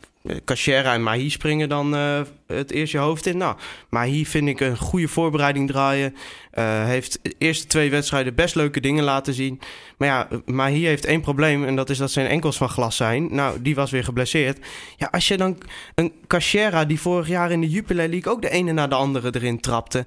[0.45, 3.37] Cachera en Mahi springen dan uh, het eerst je hoofd in.
[3.37, 3.55] Nou,
[3.89, 6.15] Mahi vind ik een goede voorbereiding draaien.
[6.53, 9.59] Uh, heeft de eerste twee wedstrijden best leuke dingen laten zien.
[9.97, 13.35] Maar ja, Mahi heeft één probleem en dat is dat zijn enkels van glas zijn.
[13.35, 14.65] Nou, die was weer geblesseerd.
[14.97, 15.57] Ja, als je dan
[15.95, 19.29] een Cachera die vorig jaar in de Jupiler League ook de ene na de andere
[19.35, 20.05] erin trapte...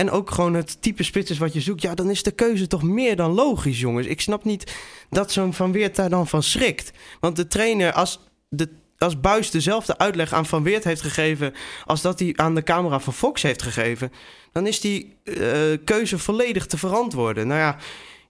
[0.00, 1.82] En ook gewoon het type spits is wat je zoekt.
[1.82, 4.06] Ja, dan is de keuze toch meer dan logisch, jongens.
[4.06, 4.74] Ik snap niet
[5.10, 6.92] dat zo'n Van Weert daar dan van schrikt.
[7.20, 11.54] Want de trainer, als, de, als Buis dezelfde uitleg aan Van Weert heeft gegeven...
[11.84, 14.12] als dat hij aan de camera van Fox heeft gegeven...
[14.52, 17.46] dan is die uh, keuze volledig te verantwoorden.
[17.46, 17.76] Nou ja,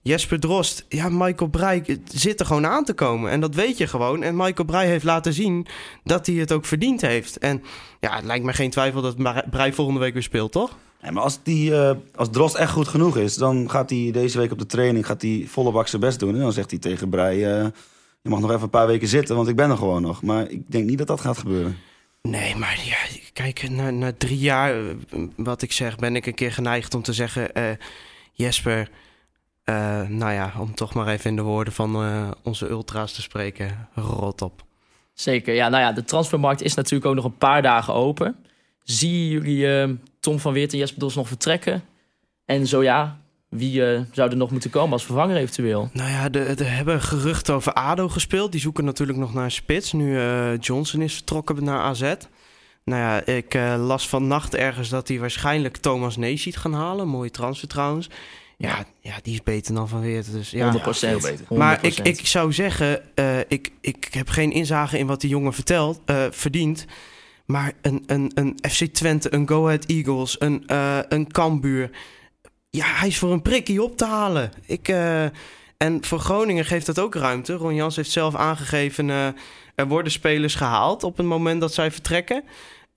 [0.01, 3.31] Jesper Drost, ja, Michael Breij zit er gewoon aan te komen.
[3.31, 4.23] En dat weet je gewoon.
[4.23, 5.67] En Michael Breij heeft laten zien
[6.03, 7.37] dat hij het ook verdiend heeft.
[7.37, 7.63] En
[7.99, 10.77] ja, het lijkt me geen twijfel dat Breij volgende week weer speelt, toch?
[11.01, 14.37] Ja, maar als, die, uh, als Drost echt goed genoeg is, dan gaat hij deze
[14.37, 16.33] week op de training gaat hij volle bak zijn best doen.
[16.33, 17.67] En dan zegt hij tegen Brei, uh,
[18.21, 20.21] je mag nog even een paar weken zitten, want ik ben er gewoon nog.
[20.21, 21.77] Maar ik denk niet dat dat gaat gebeuren.
[22.21, 24.93] Nee, maar ja, kijk, na, na drie jaar, uh,
[25.35, 27.51] wat ik zeg, ben ik een keer geneigd om te zeggen...
[28.33, 28.89] Jesper,
[30.07, 31.95] nou ja, om toch maar even in de woorden van
[32.43, 34.63] onze ultra's te spreken, rot op.
[35.13, 38.35] Zeker, ja, nou ja, de transfermarkt is natuurlijk ook nog een paar dagen open.
[38.83, 41.83] Zien jullie Tom van Weert en Jesper Dos nog vertrekken?
[42.45, 45.89] En zo ja, wie uh, zou er nog moeten komen als vervanger eventueel?
[45.93, 48.51] Nou ja, er hebben geruchten over ADO gespeeld.
[48.51, 49.91] Die zoeken natuurlijk nog naar een spits.
[49.91, 52.01] Nu uh, Johnson is vertrokken naar AZ.
[52.83, 57.07] Nou ja, ik uh, las vannacht ergens dat hij waarschijnlijk Thomas Nees ziet gaan halen.
[57.07, 58.09] Mooie transfer trouwens.
[58.57, 60.31] Ja, ja, die is beter dan Van Weert.
[60.31, 60.79] Dus, ja, 100%.
[60.99, 61.45] Ja, beter.
[61.45, 61.47] 100%.
[61.57, 63.01] Maar ik, ik zou zeggen,
[63.47, 66.85] ik, ik heb geen inzage in wat die jongen vertelt, verdient.
[67.45, 71.89] Maar een, een, een FC Twente, een Go Ahead Eagles, een, uh, een Cambuur.
[72.69, 74.51] Ja, hij is voor een prikkie op te halen.
[74.65, 75.23] Ik, uh,
[75.77, 77.53] en voor Groningen geeft dat ook ruimte.
[77.53, 79.07] Ron Jans heeft zelf aangegeven...
[79.07, 79.27] Uh,
[79.75, 82.43] er worden spelers gehaald op het moment dat zij vertrekken.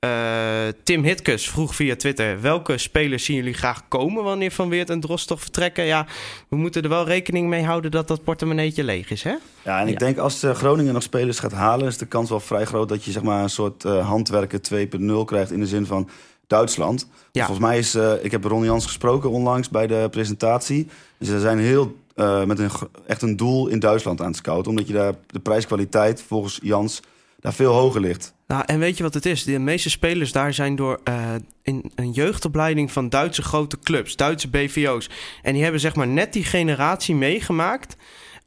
[0.05, 4.91] Uh, Tim Hitkus vroeg via Twitter: welke spelers zien jullie graag komen wanneer Van Weert
[4.91, 5.85] en Drost toch vertrekken?
[5.85, 6.07] Ja,
[6.49, 9.35] we moeten er wel rekening mee houden dat dat portemonneetje leeg is, hè?
[9.65, 12.41] Ja, en ik denk als uh, Groningen nog spelers gaat halen, is de kans wel
[12.41, 14.61] vrij groot dat je zeg maar een soort uh, handwerken
[15.01, 16.09] 2.0 krijgt in de zin van
[16.47, 17.09] Duitsland.
[17.33, 17.47] Ja.
[17.47, 20.89] Volgens mij is, ik heb Ron Jans gesproken onlangs bij de presentatie.
[21.19, 21.97] Dus ze zijn heel
[22.45, 22.71] met een,
[23.07, 27.01] echt een doel in Duitsland aan het scouten, omdat je daar de prijskwaliteit volgens Jans
[27.41, 28.34] daar veel hoger ligt.
[28.47, 29.45] Nou, en weet je wat het is?
[29.45, 34.49] De meeste spelers daar zijn door uh, in een jeugdopleiding van Duitse grote clubs, Duitse
[34.49, 35.11] BVO's.
[35.43, 37.97] En die hebben zeg maar net die generatie meegemaakt.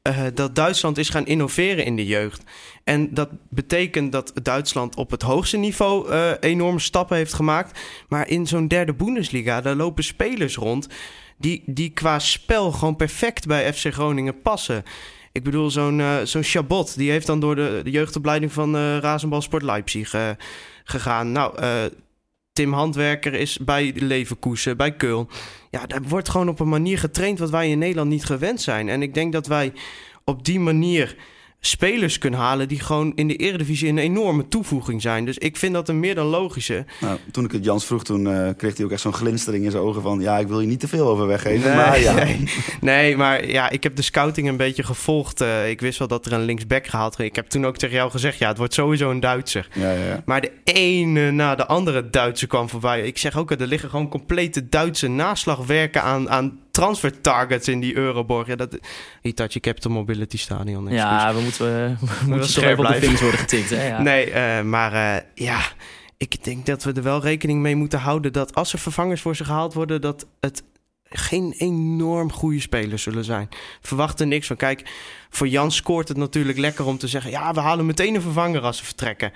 [0.03, 2.43] Uh, dat Duitsland is gaan innoveren in de jeugd.
[2.83, 7.79] En dat betekent dat Duitsland op het hoogste niveau uh, enorme stappen heeft gemaakt.
[8.07, 10.87] Maar in zo'n derde Bundesliga, daar lopen spelers rond.
[11.37, 14.83] Die, die qua spel gewoon perfect bij FC Groningen passen.
[15.37, 19.63] Ik bedoel, zo'n uh, zo'n Chabot, die heeft dan door de, jeugdopleiding van uh, Razenbalsport
[19.63, 20.29] Leipzig uh,
[20.83, 21.31] gegaan.
[21.31, 21.59] Nou,
[22.53, 25.27] Tim Handwerker is bij Leverkusen, bij Keul.
[25.69, 28.89] Ja, daar wordt gewoon op een manier getraind wat wij in Nederland niet gewend zijn.
[28.89, 29.73] En ik denk dat wij
[30.23, 31.15] op die manier
[31.59, 35.25] spelers kunnen halen die gewoon in de Eredivisie een enorme toevoeging zijn.
[35.25, 36.85] Dus ik vind dat een meer dan logische.
[37.01, 39.71] Nou, toen ik het Jans vroeg, toen uh, kreeg hij ook echt zo'n glinstering in
[39.71, 40.19] zijn ogen van...
[40.19, 42.13] ja, ik wil je niet te veel over weggeven, nee, maar ja.
[42.13, 42.43] Nee,
[42.81, 45.41] nee, maar ja, ik heb de scouting een beetje gevolgd.
[45.41, 47.29] Uh, ik wist wel dat er een linksback gehaald werd.
[47.29, 49.67] Ik heb toen ook tegen jou gezegd, ja, het wordt sowieso een Duitser.
[49.73, 50.21] Ja, ja, ja.
[50.25, 53.01] Maar de ene na de andere Duitser kwam voorbij.
[53.01, 56.29] Ik zeg ook, er liggen gewoon complete Duitse naslagwerken aan...
[56.29, 58.47] aan transfer targets in die Euroborg.
[58.47, 58.77] Ja, dat
[59.21, 60.87] Hitachi Capital Mobility Stadion.
[60.87, 63.69] Ja, we moeten, we, we moeten toch even op de vingers worden getikt.
[63.69, 63.87] Hè?
[63.87, 64.01] Ja.
[64.07, 65.59] Nee, uh, maar uh, ja,
[66.17, 69.35] ik denk dat we er wel rekening mee moeten houden dat als er vervangers voor
[69.35, 70.63] ze gehaald worden, dat het
[71.03, 73.49] geen enorm goede spelers zullen zijn.
[73.81, 74.55] Verwacht er niks van.
[74.55, 74.89] Kijk,
[75.29, 77.31] voor Jan scoort het natuurlijk lekker om te zeggen...
[77.31, 79.31] ja, we halen meteen een vervanger als ze vertrekken.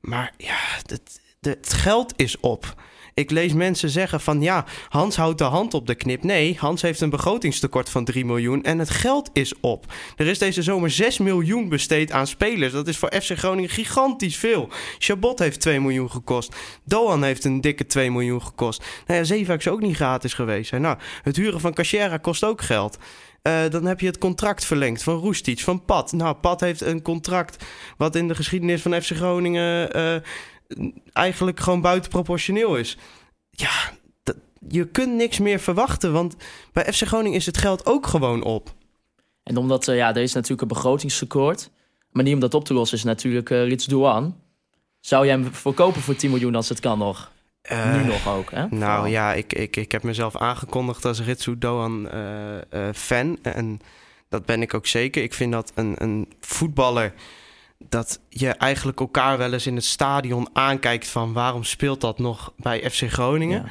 [0.00, 2.74] Maar ja, het, het geld is op.
[3.14, 6.22] Ik lees mensen zeggen van ja, Hans houdt de hand op de knip.
[6.22, 9.92] Nee, Hans heeft een begrotingstekort van 3 miljoen en het geld is op.
[10.16, 12.72] Er is deze zomer 6 miljoen besteed aan spelers.
[12.72, 14.68] Dat is voor FC Groningen gigantisch veel.
[14.98, 16.56] Chabot heeft 2 miljoen gekost.
[16.84, 18.84] Doan heeft een dikke 2 miljoen gekost.
[19.06, 20.72] Nou ja, is ook niet gratis geweest.
[20.72, 22.98] Nou, het huren van Cachera kost ook geld.
[23.42, 26.12] Uh, dan heb je het contract verlengd van Roestic, van Pat.
[26.12, 27.64] Nou, Pat heeft een contract
[27.96, 29.96] wat in de geschiedenis van FC Groningen...
[29.96, 30.16] Uh,
[31.12, 32.96] eigenlijk gewoon buitenproportioneel is.
[33.50, 34.36] Ja, dat,
[34.68, 36.36] je kunt niks meer verwachten, want
[36.72, 38.74] bij FC Groningen is het geld ook gewoon op.
[39.42, 41.70] En omdat, uh, ja, er is natuurlijk een begrotingstekort.
[42.10, 44.36] Manier om dat op te lossen is natuurlijk uh, Rits Douan.
[45.00, 47.32] Zou jij hem verkopen voor 10 miljoen als het kan nog?
[47.72, 48.66] Uh, nu nog ook, hè?
[48.66, 52.08] Nou ja, ik, ik, ik heb mezelf aangekondigd als Ritsu Doan
[52.92, 53.38] fan.
[53.42, 53.80] En
[54.28, 55.22] dat ben ik ook zeker.
[55.22, 57.14] Ik vind dat een, een voetballer
[57.88, 62.52] dat je eigenlijk elkaar wel eens in het stadion aankijkt van waarom speelt dat nog
[62.56, 63.66] bij FC Groningen?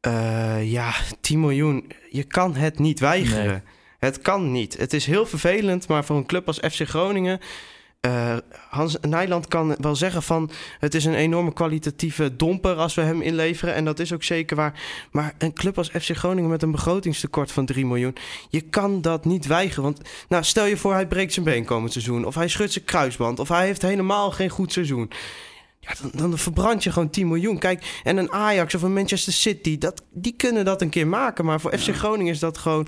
[0.00, 1.92] Ja, uh, ja 10 miljoen.
[2.10, 3.64] Je kan het niet weigeren.
[3.98, 4.76] Het kan niet.
[4.78, 7.40] Het is heel vervelend, maar voor een club als FC Groningen
[8.06, 8.36] uh,
[8.68, 13.22] Hans Nijland kan wel zeggen van het is een enorme kwalitatieve domper als we hem
[13.22, 13.74] inleveren.
[13.74, 14.80] En dat is ook zeker waar.
[15.10, 18.16] Maar een club als FC Groningen met een begrotingstekort van 3 miljoen.
[18.48, 19.82] Je kan dat niet weigeren.
[19.82, 22.24] Want nou, stel je voor hij breekt zijn been komend seizoen.
[22.24, 23.38] Of hij schudt zijn kruisband.
[23.38, 25.10] Of hij heeft helemaal geen goed seizoen.
[25.80, 27.58] Ja, dan, dan verbrand je gewoon 10 miljoen.
[27.58, 31.44] Kijk, en een Ajax of een Manchester City, dat, die kunnen dat een keer maken.
[31.44, 32.86] Maar voor FC Groningen is dat gewoon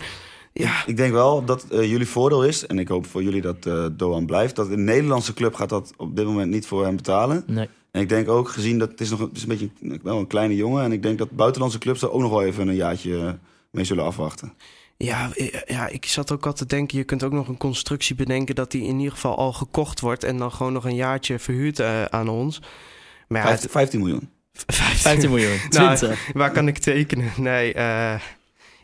[0.53, 0.87] ja.
[0.87, 3.87] Ik, denk wel dat uh, jullie voordeel is, en ik hoop voor jullie dat uh,
[3.93, 7.45] Doan blijft, dat een Nederlandse club gaat dat op dit moment niet voor hem betalen.
[7.47, 7.69] Nee.
[7.91, 9.71] En ik denk ook, gezien dat het is nog het is een beetje
[10.03, 12.69] wel een kleine jongen, en ik denk dat buitenlandse clubs er ook nog wel even
[12.69, 13.33] een jaartje eh,
[13.71, 14.53] mee zullen afwachten.
[14.97, 15.31] Ja,
[15.67, 18.71] ja, ik zat ook al te denken, je kunt ook nog een constructie bedenken dat
[18.71, 22.05] die in ieder geval al gekocht wordt en dan gewoon nog een jaartje verhuurd uh,
[22.05, 22.61] aan ons.
[23.29, 24.31] Maar ja, 15, 15 miljoen.
[24.53, 26.09] 15, 15 miljoen, 20.
[26.09, 27.33] Nou, waar kan ik tekenen?
[27.37, 28.15] Nee, uh,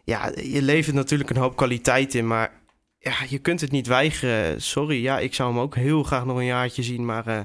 [0.09, 2.53] ja, je levert natuurlijk een hoop kwaliteit in, maar
[2.99, 4.63] ja, je kunt het niet weigeren.
[4.63, 7.41] Sorry, ja, ik zou hem ook heel graag nog een jaartje zien, maar uh,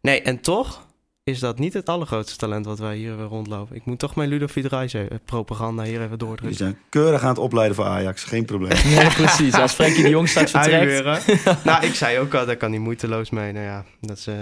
[0.00, 0.86] nee, en toch
[1.24, 3.76] is dat niet het allergrootste talent wat wij hier rondlopen.
[3.76, 6.48] Ik moet toch mijn Ludovic Reise propaganda hier even doordrukken.
[6.48, 8.78] Die zijn keurig aan het opleiden voor Ajax, geen probleem.
[8.96, 9.54] Nee, precies.
[9.54, 11.64] Als Frenkie de Jong straks vertrekt.
[11.64, 13.52] nou, ik zei ook al, daar kan hij moeiteloos mee.
[13.52, 14.34] Nou ja, dat uh,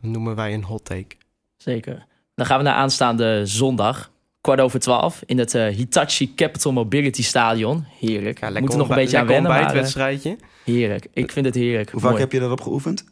[0.00, 1.16] noemen wij een hot take.
[1.56, 2.06] Zeker.
[2.34, 4.10] Dan gaan we naar aanstaande zondag
[4.54, 7.84] kwart over twaalf in het uh, Hitachi Capital Mobility Stadion.
[7.98, 8.40] Heerlijk.
[8.40, 9.50] Ja, lekker Moet er nog een beetje aan wennen.
[9.50, 10.36] Maar, het wedstrijdje.
[10.64, 11.06] Heerlijk.
[11.12, 11.90] Ik vind het heerlijk.
[11.90, 13.04] Hoe vaak heb je daarop geoefend?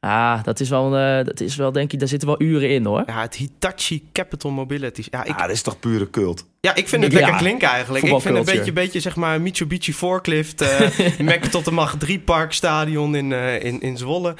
[0.00, 2.84] Ah, dat is wel, uh, dat is wel, denk ik, daar zitten wel uren in
[2.84, 3.02] hoor.
[3.06, 5.04] Ja, het Hitachi Capital Mobility.
[5.10, 5.30] Ja, ik...
[5.30, 6.46] ah, dat is toch pure cult?
[6.60, 8.04] Ja, ik vind het lekker klinken eigenlijk.
[8.04, 12.00] Ik vind het een beetje, beetje, zeg maar, Mitsubishi Forklift, uh, Mac tot de Macht
[12.00, 14.34] 3 Park Stadion in, uh, in, in Zwolle.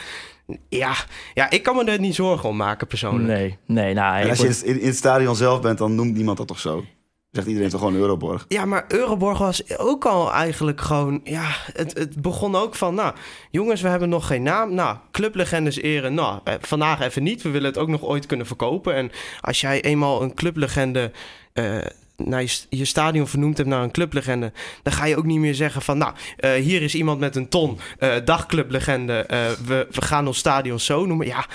[0.68, 0.94] Ja,
[1.34, 3.26] ja, ik kan me er niet zorgen om maken persoonlijk.
[3.26, 3.94] Nee, nee.
[3.94, 6.58] Nou, en als je in, in het stadion zelf bent, dan noemt niemand dat toch
[6.58, 6.84] zo?
[7.30, 8.44] Zegt iedereen toch gewoon Euroborg?
[8.48, 11.20] Ja, maar Euroborg was ook al eigenlijk gewoon...
[11.24, 12.94] Ja, het, het begon ook van...
[12.94, 13.14] Nou,
[13.50, 14.74] jongens, we hebben nog geen naam.
[14.74, 16.14] Nou, clublegendes eren.
[16.14, 17.42] Nou, eh, vandaag even niet.
[17.42, 18.94] We willen het ook nog ooit kunnen verkopen.
[18.94, 21.12] En als jij eenmaal een clublegende...
[21.54, 21.78] Uh,
[22.24, 24.52] naar je, stadion vernoemd hebt naar een clublegende,
[24.83, 27.48] dan ga je ook niet meer zeggen van, nou, uh, hier is iemand met een
[27.48, 31.26] ton, uh, dagclublegende, uh, we, we gaan ons stadion zo noemen.
[31.26, 31.46] Ja,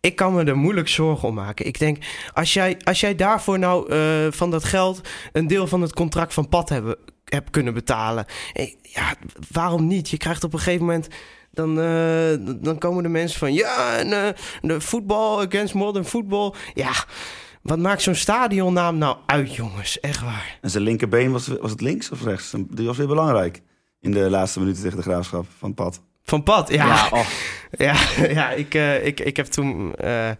[0.00, 1.66] ik kan me er moeilijk zorgen om maken.
[1.66, 1.98] Ik denk,
[2.32, 3.92] als jij, als jij daarvoor nou
[4.32, 5.00] van dat geld
[5.32, 8.26] een deel van het contract van pad hebben, hebt kunnen betalen,
[8.82, 9.14] ja,
[9.50, 10.10] waarom niet?
[10.10, 11.08] Je krijgt op een gegeven moment
[11.50, 11.74] dan,
[12.62, 14.04] dan komen de mensen van ja,
[14.60, 16.54] de voetbal against modern football.
[16.74, 16.92] Ja,
[17.66, 20.00] wat maakt zo'n stadionnaam nou uit, jongens?
[20.00, 20.58] Echt waar.
[20.60, 22.54] En zijn linkerbeen, was, was het links of rechts?
[22.68, 23.62] Die was weer belangrijk
[24.00, 26.02] in de laatste minuten tegen de graafschap van Pad.
[26.22, 26.86] Van Pad, ja.
[26.86, 27.26] Ja, oh.
[27.86, 27.96] ja,
[28.28, 29.94] ja, ik, uh, ik, ik heb toen...
[30.04, 30.30] Uh,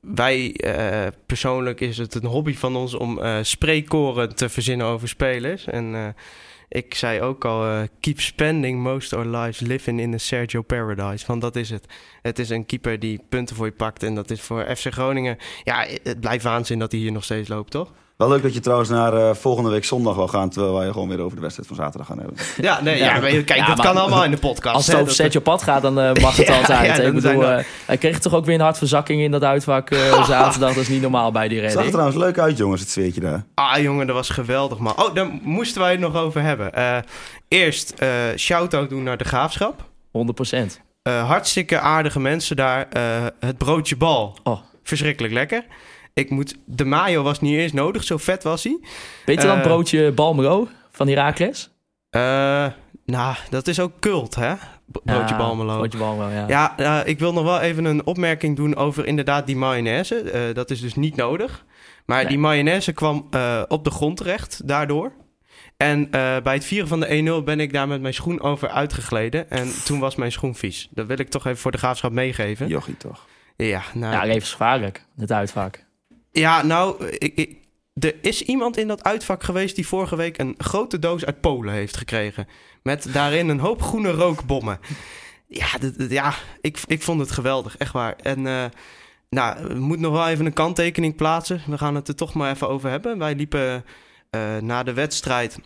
[0.00, 5.66] wij, uh, persoonlijk is het een hobby van ons om spreekkoren te verzinnen over spelers.
[5.66, 6.14] En
[6.74, 11.26] ik zei ook al, uh, keep spending most our lives living in a Sergio Paradise.
[11.26, 11.86] Want dat is het.
[12.22, 14.02] Het is een keeper die punten voor je pakt.
[14.02, 15.36] En dat is voor FC Groningen...
[15.62, 17.92] Ja, het blijft waanzin dat hij hier nog steeds loopt, toch?
[18.16, 20.48] Wel leuk dat je trouwens naar uh, volgende week zondag wil gaan...
[20.48, 22.36] terwijl wij gewoon weer over de wedstrijd van zaterdag gaan hebben.
[22.56, 24.74] Ja, nee, ja, kijk, ja, dat kan allemaal in de podcast.
[24.74, 26.98] Als het over Sergio Pad gaat, dan uh, mag het altijd.
[26.98, 29.94] ik bedoel, uh, hij kreeg toch ook weer een hartverzakking in dat uitvak
[30.26, 30.74] zaterdag.
[30.74, 31.76] Dat is niet normaal bij die redding.
[31.76, 33.44] Zag er trouwens leuk uit, jongens, het zweetje daar.
[33.54, 34.92] Ah, jongen, dat was geweldig, man.
[34.96, 37.04] Oh, daar moesten wij het nog over hebben.
[37.48, 37.94] eerst
[38.36, 39.84] shout-out doen naar de Graafschap.
[41.02, 42.86] 100% hartstikke aardige mensen daar.
[43.40, 44.38] het broodje bal.
[44.42, 44.60] Oh.
[44.82, 45.64] Verschrikkelijk lekker.
[46.14, 48.78] Ik moet, de mayo was niet eens nodig, zo vet was hij.
[49.24, 51.70] Beter dan Eh, broodje Balmero van Heracles?
[52.10, 52.66] Eh,
[53.06, 54.54] nou, dat is ook cult, hè?
[54.86, 55.76] Broodje Ja, Balmelo.
[55.76, 56.44] Broodje Balmero, ja.
[56.48, 60.20] Ja, eh, ik wil nog wel even een opmerking doen over inderdaad die mayonaise.
[60.20, 61.64] Eh, dat is dus niet nodig.
[62.06, 62.26] Maar Nee.
[62.26, 63.28] die mayonaise kwam
[63.68, 65.12] op de grond terecht daardoor.
[65.76, 69.50] En bij het vieren van de 1-0 ben ik daar met mijn schoen over uitgegleden.
[69.50, 70.88] En toen was mijn schoen vies.
[70.90, 72.66] Dat wil ik toch even voor de graafschap meegeven.
[72.66, 73.26] Ja, Jochie toch?
[73.56, 75.83] nou, Ja, levensgevaarlijk, het uitvak.
[76.40, 77.56] Ja, nou ik,
[77.94, 81.74] er is iemand in dat uitvak geweest die vorige week een grote doos uit Polen
[81.74, 82.48] heeft gekregen.
[82.82, 84.80] Met daarin een hoop groene rookbommen.
[85.46, 85.66] Ja,
[86.08, 88.16] ja ik, ik vond het geweldig, echt waar.
[88.16, 88.64] En eh,
[89.30, 91.62] nou, we moeten nog wel even een kanttekening plaatsen.
[91.66, 93.18] We gaan het er toch maar even over hebben.
[93.18, 93.84] Wij liepen
[94.30, 95.58] eh, na de wedstrijd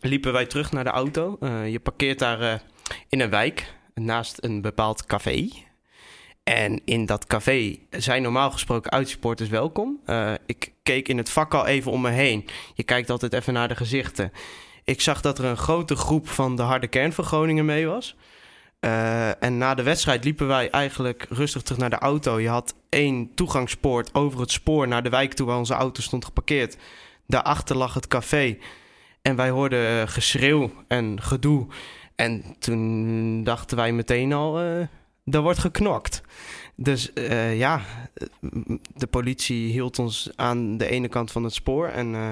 [0.00, 1.36] liepen wij terug naar de auto.
[1.40, 2.62] Eh, je parkeert daar
[3.08, 5.48] in een wijk naast een bepaald café.
[6.44, 10.00] En in dat café zijn normaal gesproken uitsupporters welkom.
[10.04, 12.48] Eh, ik keek in het vak al even om me heen.
[12.74, 14.32] Je kijkt altijd even naar de gezichten.
[14.84, 18.16] Ik zag dat er een grote groep van de harde kern van Groningen mee was.
[18.80, 22.40] Eh, en na de wedstrijd liepen wij eigenlijk rustig terug naar de auto.
[22.40, 26.24] Je had één toegangspoort over het spoor naar de wijk toe waar onze auto stond
[26.24, 26.76] geparkeerd.
[27.26, 28.58] Daarachter lag het café.
[29.22, 31.66] En wij hoorden eh, geschreeuw en gedoe.
[32.14, 34.58] En toen dachten wij meteen al,
[35.24, 36.22] er wordt geknokt.
[36.76, 37.80] Dus eh, ja,
[38.94, 41.88] de politie hield ons aan de ene kant van het spoor.
[41.88, 42.30] En eh,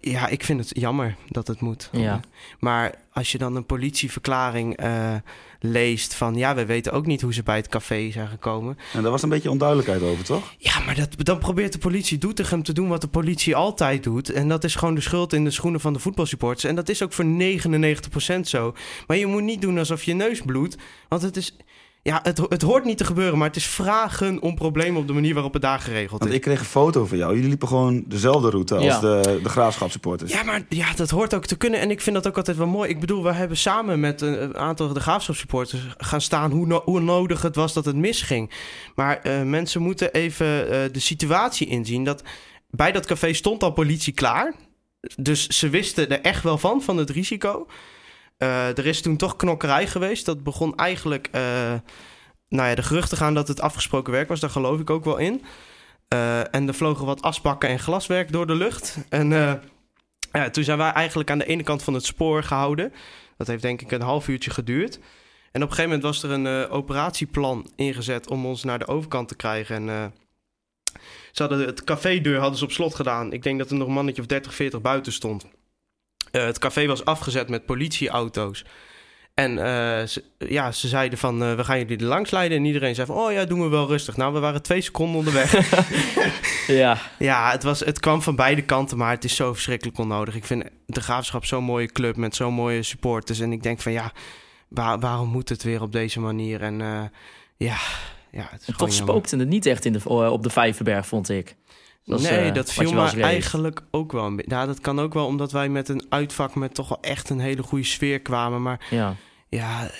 [0.00, 1.88] ja, ik vind het jammer dat het moet.
[1.92, 2.20] Ja.
[2.58, 5.14] Maar als je dan een politieverklaring eh,
[5.60, 6.34] leest van...
[6.34, 8.78] ja, we weten ook niet hoe ze bij het café zijn gekomen.
[8.92, 10.54] En daar was een beetje onduidelijkheid over, toch?
[10.58, 14.30] Ja, maar dat, dan probeert de politie Doetinchem te doen wat de politie altijd doet.
[14.30, 16.64] En dat is gewoon de schuld in de schoenen van de voetbalsupporters.
[16.64, 18.74] En dat is ook voor 99% zo.
[19.06, 20.76] Maar je moet niet doen alsof je neus bloedt.
[21.08, 21.56] Want het is...
[22.02, 25.12] Ja, het, het hoort niet te gebeuren, maar het is vragen om problemen op de
[25.12, 26.36] manier waarop het daar geregeld Want is.
[26.36, 27.32] ik kreeg een foto van jou.
[27.34, 29.00] Jullie liepen gewoon dezelfde route als Ja.
[29.00, 30.32] de, de graafschapsupporters.
[30.32, 31.80] Ja, maar ja, dat hoort ook te kunnen.
[31.80, 32.88] En ik vind dat ook altijd wel mooi.
[32.90, 37.00] Ik bedoel, we hebben samen met een, aantal de graafschapssupporters gaan staan hoe, no- hoe
[37.00, 38.50] nodig het was dat het misging.
[38.94, 42.04] Maar eh, mensen moeten even eh, de situatie inzien.
[42.04, 42.22] Dat
[42.70, 44.54] bij dat café stond al politie klaar.
[45.16, 47.66] Dus ze wisten er echt wel van, van het risico.
[48.40, 50.26] Eh, er is toen toch knokkerij geweest.
[50.26, 51.42] Dat begon eigenlijk, eh,
[52.48, 54.40] nou ja, de geruchten gaan dat het afgesproken werk was.
[54.40, 55.42] Daar geloof ik ook wel in.
[56.08, 58.96] Eh, en er vlogen wat asbakken en glaswerk door de lucht.
[59.08, 59.28] En
[60.32, 62.92] ja, toen zijn wij eigenlijk aan de ene kant van het spoor gehouden.
[63.36, 64.94] Dat heeft denk ik een half uurtje geduurd.
[65.52, 69.28] En op een gegeven moment was er een operatieplan ingezet om ons naar de overkant
[69.28, 69.88] te krijgen.
[69.88, 70.12] En
[71.32, 73.32] ze hadden het cafédeur hadden ze op slot gedaan.
[73.32, 75.46] Ik denk dat er nog een mannetje of 30, 40 buiten stond.
[76.30, 78.64] Eh, het café was afgezet met politieauto's.
[79.34, 82.58] En eh, ze, ja, ze zeiden van, eh, we gaan jullie er langs leiden.
[82.58, 84.16] En iedereen zei van, oh ja, doen we wel rustig.
[84.16, 85.52] Nou, we waren twee seconden onderweg.
[86.66, 90.34] Ja, Ja, het, was, het kwam van beide kanten, maar het is zo verschrikkelijk onnodig.
[90.34, 93.40] Ik vind de Graafschap zo'n mooie club met zo'n mooie supporters.
[93.40, 94.12] En ik denk van ja,
[94.68, 96.62] waar- waarom moet het weer op deze manier?
[96.62, 96.78] En
[97.56, 97.76] ja,
[98.30, 101.28] ja, het is en toch spookte het niet echt in de, op de Vijverberg, vond
[101.28, 101.54] ik.
[102.04, 104.54] Dat nee, eh, dat viel me eigenlijk ook wel een beetje.
[104.54, 107.40] Ja, dat kan ook wel omdat wij met een uitvak met toch wel echt een
[107.40, 108.62] hele goede sfeer kwamen.
[108.62, 109.14] Maar Ja.
[109.48, 109.90] ja,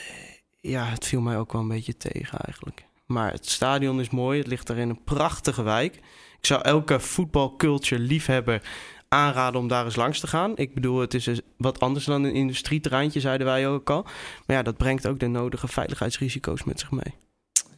[0.60, 2.84] ja, het viel mij ook wel een beetje tegen eigenlijk.
[3.06, 4.38] Maar het stadion is mooi.
[4.38, 5.94] Het ligt daar in een prachtige wijk.
[6.38, 8.62] Ik zou elke voetbalculture liefhebber
[9.08, 10.52] aanraden om daar eens langs te gaan.
[10.56, 14.02] Ik bedoel, het is dus wat anders dan een industrieterreintje, zeiden wij ook al.
[14.46, 17.14] Maar ja, dat brengt ook de nodige veiligheidsrisico's met zich mee.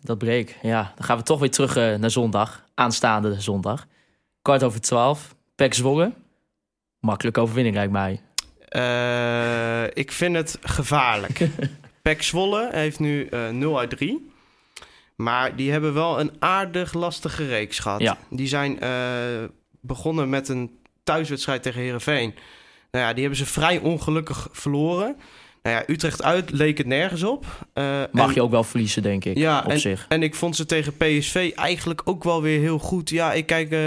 [0.03, 0.59] Dat breek.
[0.63, 2.65] Ja, dan gaan we toch weer terug eh, naar zondag.
[2.75, 3.87] Aanstaande zondag.
[4.43, 5.35] Kwart over twaalf.
[5.55, 6.13] Pek Zwolle.
[7.01, 8.21] Makkelijke overwinning lijkt mij.
[8.69, 11.49] Eh, ik vind het gevaarlijk.
[12.03, 14.31] Pek Zwolle heeft nu eh 0 uit 3.
[15.17, 18.01] Maar die hebben wel een aardig lastige reeks gehad.
[18.01, 18.19] Ja.
[18.31, 19.45] Die zijn eh,
[19.81, 22.35] begonnen met een thuiswedstrijd tegen Herenveen.
[22.91, 25.17] Nou ja, die hebben ze vrij ongelukkig verloren.
[25.63, 27.45] Nou ja, Utrecht uit leek het nergens op.
[27.73, 29.37] Eh, Mag en- je ook wel verliezen, denk ik.
[29.39, 30.07] Ja, op en, zich.
[30.09, 33.11] en ik vond ze tegen PSV eigenlijk ook wel weer heel goed.
[33.11, 33.81] Ja, ik kijk eh,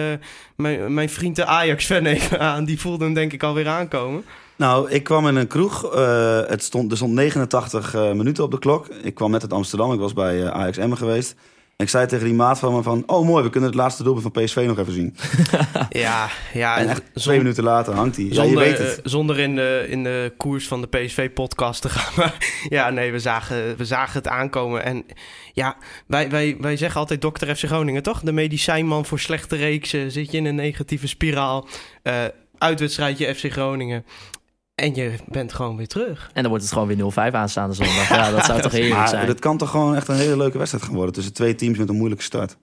[0.55, 2.65] mijn, mijn vriend de Ajax-fan even aan.
[2.65, 4.25] Die voelde hem denk ik alweer aankomen.
[4.55, 5.93] Nou, ik kwam in een kroeg.
[5.93, 8.87] eh, het stond, er stond 89 eh, minuten op de klok.
[8.87, 9.93] Ik kwam net uit Amsterdam.
[9.93, 11.35] Ik was bij Ajax Emmen geweest.
[11.77, 13.03] Ik zei tegen die maat van me van...
[13.05, 15.15] Oh, mooi, we kunnen het laatste doelpunt van PSV nog even zien.
[15.89, 18.25] Ja, ja En echt twee minuten later hangt hij.
[18.25, 18.95] Ja, je Zonder, weet het.
[18.95, 22.13] eh, zonder in de, in de koers van de PSV-podcast te gaan.
[22.17, 22.37] Maar
[22.69, 24.83] ja, nee, we zagen, we zagen het aankomen.
[24.83, 25.05] En
[25.53, 25.77] ja,
[26.07, 28.21] wij, wij, wij zeggen altijd dokter FC Groningen, toch?
[28.21, 30.11] De medicijnman voor slechte reeksen.
[30.11, 31.67] Zit je in een negatieve spiraal.
[32.03, 32.23] Eh
[32.57, 34.05] uitwedstrijdje FC Groningen.
[34.75, 36.29] En je bent gewoon weer terug.
[36.33, 38.09] En dan wordt het gewoon weer 0-5 aanstaande zondag.
[38.09, 39.25] Ja, dat zou toch heerlijk Maar zijn.
[39.25, 41.13] dit kan toch gewoon echt een hele leuke wedstrijd gaan worden...
[41.13, 42.57] tussen twee teams met een moeilijke start.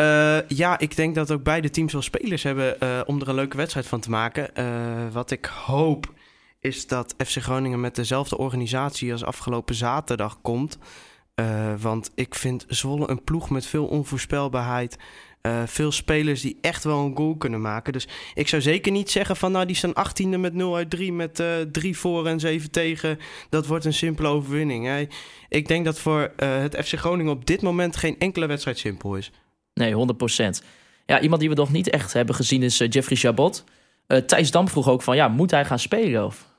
[0.00, 3.34] Uh, ja, ik denk dat ook beide teams wel spelers hebben uh, om er een
[3.34, 4.50] leuke wedstrijd van te maken.
[4.58, 4.66] Uh,
[5.12, 6.12] wat ik hoop
[6.60, 10.78] is dat FC Groningen met dezelfde organisatie als afgelopen zaterdag komt.
[11.80, 14.98] Want ik vind Zwolle een ploeg met veel onvoorspelbaarheid.
[15.66, 17.92] veel spelers die echt wel een goal kunnen maken.
[17.92, 21.12] Dus ik zou zeker niet zeggen van nou die staan 18e met 0 uit 3
[21.12, 23.18] met 3 voor en 7 tegen.
[23.48, 25.08] Dat wordt een simpele overwinning.
[25.48, 29.32] Ik denk dat voor het FC Groningen op dit moment geen enkele wedstrijd simpel is.
[29.74, 29.94] Nee,
[30.62, 30.64] 100%.
[31.06, 33.64] Ja, iemand die we nog niet echt hebben gezien is uh, Jeffrey Chabot.
[34.08, 36.24] Uh, Thijs Dam vroeg ook van, ja, moet hij gaan spelen?
[36.24, 36.53] Of?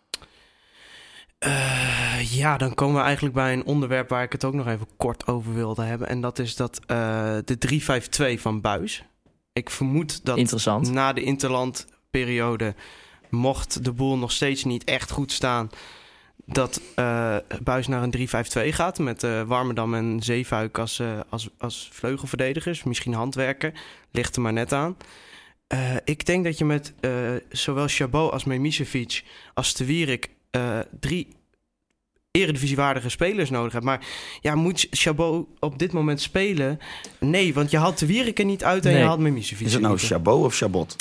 [1.45, 4.87] Uh, ja, dan komen we eigenlijk bij een onderwerp waar ik het ook nog even
[4.97, 6.07] kort over wilde hebben.
[6.07, 6.79] En dat is dat
[7.45, 7.57] de
[8.37, 9.03] 3-5-2 van Buis.
[9.53, 12.75] Ik vermoed dat na de interlandperiode,
[13.29, 15.69] mocht de boel nog steeds niet echt goed staan
[16.45, 18.27] dat uh, Buis naar een
[18.71, 18.99] 3-5-2 gaat.
[18.99, 22.83] Met uh, Warmerdam en Zeefuik als, uh, als, als vleugelverdedigers.
[22.83, 23.73] Misschien handwerken.
[24.11, 24.97] Ligt er maar net aan.
[26.03, 26.93] ik denk dat je met
[27.49, 29.23] zowel Chabot als Memisevic
[29.53, 30.29] als De Wierik
[30.99, 31.27] drie
[32.35, 33.85] eredivisiewaardige spelers nodig hebt.
[33.85, 34.05] Maar
[34.41, 36.79] ja, moet Chabot op dit moment spelen?
[37.19, 39.81] Nee, want je haalt De Wierik er niet uit en je haalt Memisevic Is het
[39.81, 40.95] nou Chabot of Chabot?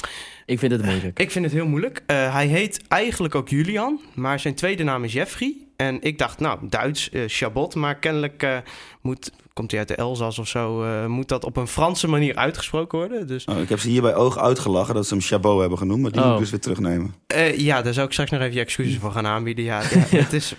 [0.46, 1.18] Ik vind het moeilijk.
[1.18, 2.02] Ik vind het heel moeilijk.
[2.06, 5.54] Uh, hij heet eigenlijk ook Julian, maar zijn tweede naam is Jeffrey.
[5.76, 7.74] En ik dacht, nou, Duits, uh, Chabot.
[7.74, 8.58] Maar kennelijk uh,
[9.00, 12.98] moet, komt hij uit de Elzas of zo, moet dat op een Franse manier uitgesproken
[12.98, 13.26] worden.
[13.26, 13.44] Dus...
[13.44, 16.10] Oh, ik heb ze hier bij oog uitgelachen dat ze hem Chabot hebben genoemd, maar
[16.10, 16.26] die oh.
[16.26, 17.14] moet ik dus weer terugnemen.
[17.56, 19.64] ja, daar zou ik straks nog even je excuses voor gaan aanbieden.
[19.64, 20.54] Ja, ja het is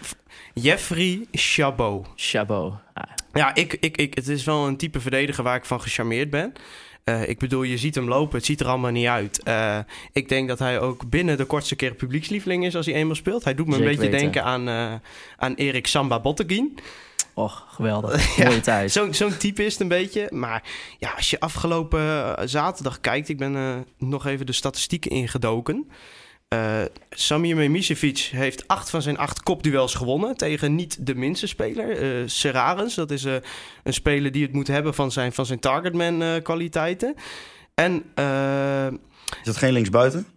[0.53, 2.07] Jeffrey Chabot.
[2.15, 2.73] Chabot.
[2.93, 3.03] Ah.
[3.33, 6.53] Ja, ik, ik, ik, het is wel een type verdediger waar ik van gecharmeerd ben.
[7.05, 9.41] Uh, ik bedoel, je ziet hem lopen, het ziet er allemaal niet uit.
[9.47, 9.77] Uh,
[10.11, 13.43] ik denk dat hij ook binnen de kortste keer publiekslieveling is als hij eenmaal speelt.
[13.43, 14.23] Hij doet me Zeker een beetje weten.
[14.23, 14.93] denken aan, uh,
[15.37, 16.77] aan Erik Samba Botteguin.
[17.35, 18.37] Och, geweldig.
[18.43, 18.91] Mooie tijd.
[18.91, 20.27] Zo'n zo type is het een beetje.
[20.29, 20.63] Maar
[20.97, 25.87] ja, als je afgelopen zaterdag kijkt, ik ben nog even de statistieken ingedoken.
[26.53, 32.21] Uh, Samir Memisevic heeft acht van zijn acht kopduels gewonnen tegen niet de minste speler.
[32.21, 33.35] Uh, Serarens, dat is uh,
[33.83, 37.15] een speler die het moet hebben van zijn, van zijn targetman kwaliteiten.
[37.73, 37.93] En,
[39.39, 40.34] is dat geen linksbuiten?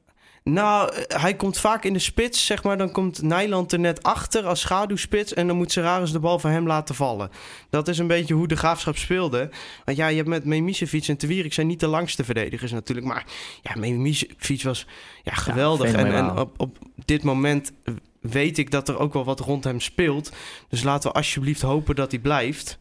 [0.48, 2.78] Nou, hij komt vaak in de spits, zeg maar.
[2.78, 5.34] Dan komt Nijland er net achter als schaduwspits.
[5.34, 7.30] En dan moet Serarens de bal van hem laten vallen.
[7.70, 9.50] Dat is een beetje hoe de graafschap speelde.
[9.84, 13.06] Want ja, je hebt met Memisevic en Tewierik zijn niet de langste verdedigers natuurlijk.
[13.06, 13.26] Maar
[13.62, 14.86] ja, Memisevic was
[15.22, 15.92] ja, geweldig.
[15.92, 17.72] en, en op, op dit moment
[18.20, 20.32] weet ik dat er ook wel wat rond hem speelt.
[20.68, 22.78] Dus laten we alsjeblieft hopen dat hij blijft.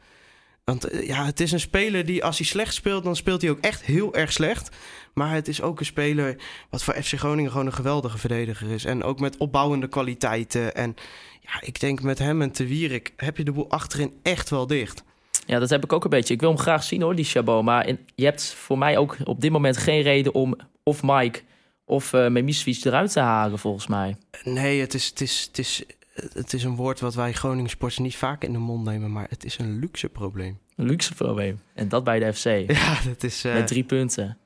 [0.64, 3.52] Want eh, ja, het is een speler die als hij slecht speelt, dan speelt hij
[3.52, 4.76] ook echt heel erg slecht.
[5.18, 6.36] Maar het is ook een speler
[6.70, 8.86] wat voor FC Groningen gewoon een geweldige verdediger is.
[8.86, 10.76] En ook met opbouwende kwaliteiten.
[10.76, 10.96] En
[11.42, 14.68] ja, ik denk met hem en Te Wierik heb je de boel achterin echt wel
[14.68, 15.04] dicht.
[15.46, 16.34] Ja, dat heb ik ook een beetje.
[16.34, 17.64] Ik wil hem graag zien hoor, die Chabot.
[17.64, 21.42] Maar je hebt voor mij ook op dit moment geen reden om of Mike
[21.86, 24.16] of uh, Memisvic eruit te halen, volgens mij.
[24.44, 27.98] Nee, het is, het, is, het, is, het is een woord wat wij Groningen sports
[27.98, 29.12] niet vaak in de mond nemen.
[29.12, 30.60] Maar het is een luxe probleem.
[30.76, 31.62] Een luxe probleem.
[31.74, 32.46] En dat bij de FC.
[32.82, 33.46] Ja, dat is...
[33.46, 33.54] Uh...
[33.54, 34.38] Met drie punten.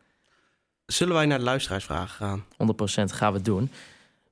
[0.92, 2.44] Zullen wij naar de luisteraarsvragen gaan?
[2.54, 3.72] 100% gaan we het doen.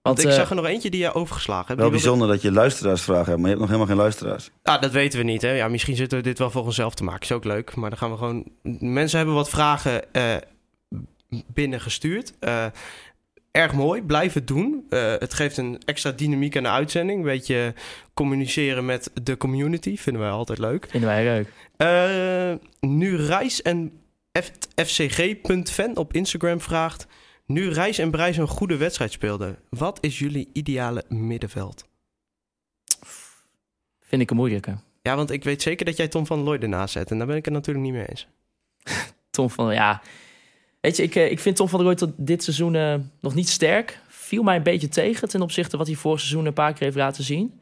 [0.01, 1.79] Want, ik uh, zag er nog eentje die je overgeslagen hebt.
[1.79, 4.49] Wel bijzonder dat je luisteraarsvragen hebt, maar je hebt nog helemaal geen luisteraars.
[4.63, 5.41] Ah, dat weten we niet.
[5.41, 5.51] Hè?
[5.51, 7.21] Ja, misschien zitten we dit wel voor onszelf te maken.
[7.21, 7.75] Is ook leuk.
[7.75, 8.43] Maar dan gaan we gewoon.
[8.79, 10.35] Mensen hebben wat vragen uh,
[11.29, 12.33] binnengestuurd.
[12.39, 12.65] Uh,
[13.51, 14.01] erg mooi.
[14.01, 14.85] Blijf het doen.
[15.19, 17.19] het geeft een extra dynamiek aan de uitzending.
[17.19, 17.73] Een beetje
[18.13, 19.97] communiceren met de community.
[19.97, 20.87] Vinden wij altijd leuk.
[20.89, 22.59] Vinden wij leuk.
[22.79, 23.91] nu Reis en
[24.75, 27.07] fcg.fan op Instagram vraagt...
[27.45, 29.57] Nu Reis en Brijs een goede wedstrijd speelden.
[29.69, 31.87] Wat is jullie ideale middenveld?
[33.99, 34.77] Vind ik een moeilijke.
[35.01, 37.11] Ja, want ik weet zeker dat jij Tom van Looy ernaast zet.
[37.11, 38.27] En daar ben ik het natuurlijk niet mee eens.
[39.29, 40.01] Tom van, ja...
[40.81, 43.49] Weet je, ik, eh, ik vind Tom van Looy tot dit seizoen uh, nog niet
[43.49, 43.99] sterk.
[44.07, 46.95] Viel mij een beetje tegen ten opzichte wat hij voor seizoen een paar keer heeft
[46.95, 47.59] laten zien.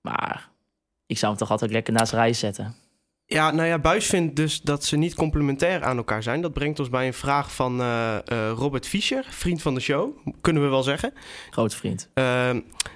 [0.00, 0.50] Maar
[1.06, 2.74] ik zou hem toch altijd lekker naast Reis zetten.
[3.32, 6.40] Ja, nou ja, Buis vindt dus dat ze niet complementair aan elkaar zijn.
[6.40, 10.16] Dat brengt ons bij een vraag van uh, uh, Robert Fischer, vriend van de show,
[10.40, 11.12] kunnen we wel zeggen.
[11.50, 12.10] Grote vriend.
[12.14, 12.24] Uh,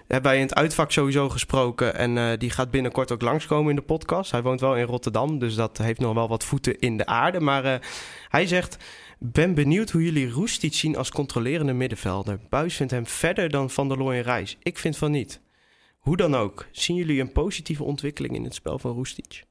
[0.06, 3.76] hebben wij in het uitvak sowieso gesproken en uh, die gaat binnenkort ook langskomen in
[3.76, 4.30] de podcast.
[4.30, 7.40] Hij woont wel in Rotterdam, dus dat heeft nog wel wat voeten in de aarde.
[7.40, 7.88] Maar
[8.28, 8.76] hij zegt,
[9.18, 12.40] ben benieuwd hoe jullie Roestic zien als controlerende middenvelder.
[12.48, 14.56] Buis vindt hem verder dan Van der Looy en Reis.
[14.62, 15.40] Ik vind van niet.
[15.98, 19.44] Hoe dan ook, zien jullie een positieve ontwikkeling in het spel van Roestic?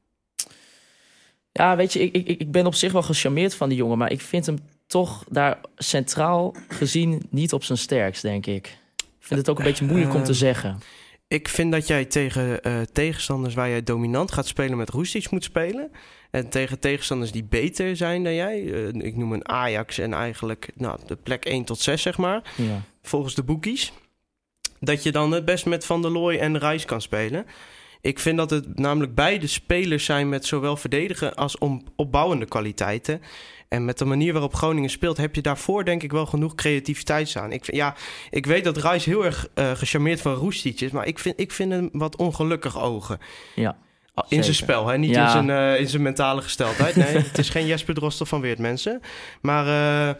[1.53, 4.11] Ja, weet je, ik, ik, ik ben op zich wel gecharmeerd van die jongen, maar
[4.11, 8.77] ik vind hem toch daar centraal gezien niet op zijn sterkst, denk ik.
[8.95, 10.79] Ik vind het ook een beetje moeilijk om te eh, zeggen.
[11.27, 15.43] ik vind dat jij tegen uh, tegenstanders waar jij dominant gaat spelen met Roestic moet
[15.43, 15.91] spelen.
[16.31, 18.61] En tegen tegenstanders die beter zijn dan jij.
[18.61, 22.53] Uh, ik noem een Ajax en eigenlijk nou, de plek 1 tot 6, zeg maar.
[22.55, 22.81] Ja.
[23.01, 23.93] Volgens de boekies.
[24.79, 27.45] Dat je dan het best met Van der Looy en Reis kan spelen.
[28.03, 33.21] Ik vind dat het namelijk beide spelers zijn met zowel verdedigen als om, opbouwende kwaliteiten.
[33.67, 37.35] En met de manier waarop Groningen speelt, heb je daarvoor denk ik wel genoeg creativiteit
[37.35, 37.51] aan.
[37.51, 37.95] Ik, ja,
[38.29, 41.51] ik weet dat Reis heel erg uh, gecharmeerd van Roestic is, maar ik vind, ik
[41.51, 43.19] vind hem wat ongelukkig ogen.
[43.55, 43.77] Ja.
[44.27, 44.97] In zijn spel, hè?
[44.97, 46.95] niet in, zijn, uh, in zijn mentale gesteldheid.
[46.95, 49.01] Nee, het is geen Jesper Drosten van Weert, mensen.
[49.41, 50.15] Maar uh,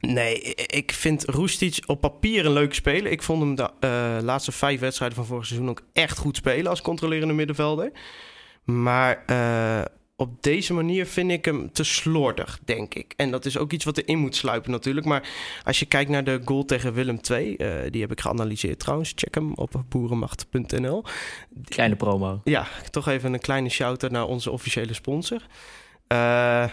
[0.00, 3.12] nee, ik vind Roestic op papier een leuke speler.
[3.12, 6.70] Ik vond hem de uh, laatste vijf wedstrijden van vorig seizoen ook echt goed spelen
[6.70, 7.92] als controlerende middenvelder.
[8.64, 9.24] Maar
[10.20, 13.14] op deze manier vind ik hem te slordig, denk ik.
[13.16, 15.06] En dat is ook iets wat erin moet sluipen natuurlijk.
[15.06, 15.28] Maar
[15.64, 19.12] als je kijkt naar de goal tegen Willem II, uh, die heb ik geanalyseerd trouwens.
[19.14, 21.04] Check hem op boerenmacht.nl.
[21.64, 22.40] Kleine promo.
[22.44, 25.42] Ja, toch even een kleine shout-out naar onze officiële sponsor.
[26.12, 26.64] Uh,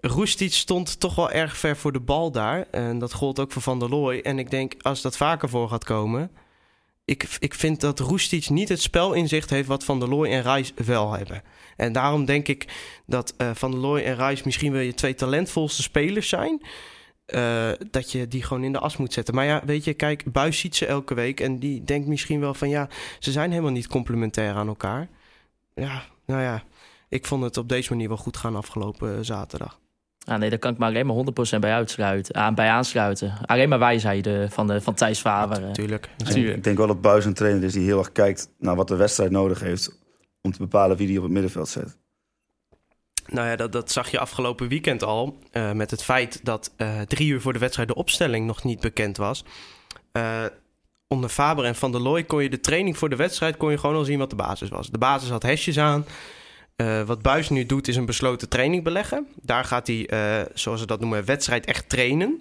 [0.00, 2.66] Roestic stond toch wel erg ver voor de bal daar.
[2.70, 4.18] En dat gold ook voor Van der Looy.
[4.18, 6.30] En ik denk, als dat vaker voor gaat komen...
[7.04, 10.42] Ik, ik vind dat Roestic niet het spel inzicht heeft wat Van der Looy en
[10.42, 11.42] Reis wel hebben.
[11.76, 12.66] En daarom denk ik
[13.06, 16.62] dat uh, Van der Looy en Reis misschien wel je twee talentvolste spelers zijn.
[17.26, 19.34] Uh, dat je die gewoon in de as moet zetten.
[19.34, 21.40] Maar ja, weet je, kijk, Buis ziet ze elke week.
[21.40, 22.88] En die denkt misschien wel van ja,
[23.18, 25.08] ze zijn helemaal niet complementair aan elkaar.
[25.74, 26.64] Ja, nou ja,
[27.08, 29.78] ik vond het op deze manier wel goed gaan afgelopen zaterdag.
[30.24, 33.32] Ah, nee, daar kan ik maar alleen maar 100% bij, uitsluiten, aan, bij aansluiten.
[33.44, 35.60] Alleen maar wijsheden van, de, van Thijs Faber.
[35.60, 36.08] Natuurlijk.
[36.34, 38.96] Ik denk wel dat Buis een trainer is die heel erg kijkt naar wat de
[38.96, 39.98] wedstrijd nodig heeft
[40.42, 41.96] om te bepalen wie die op het middenveld zet.
[43.26, 45.38] Nou ja, dat, dat zag je afgelopen weekend al.
[45.52, 48.80] Uh, met het feit dat uh, drie uur voor de wedstrijd de opstelling nog niet
[48.80, 49.44] bekend was.
[50.12, 50.44] Uh,
[51.08, 53.78] onder Faber en Van der Looy kon je de training voor de wedstrijd kon je
[53.78, 54.90] gewoon al zien wat de basis was.
[54.90, 56.04] De basis had hesjes aan.
[57.06, 59.26] Wat Buis nu doet is een besloten training beleggen.
[59.42, 60.08] Daar gaat hij,
[60.54, 62.40] zoals ze dat noemen, wedstrijd echt trainen.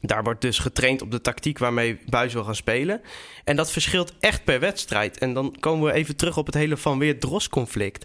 [0.00, 3.00] Daar wordt dus getraind op de tactiek waarmee Buis wil gaan spelen.
[3.44, 5.18] En dat verschilt echt per wedstrijd.
[5.18, 8.04] En dan komen we even terug op het hele Van Weert-Dros-conflict.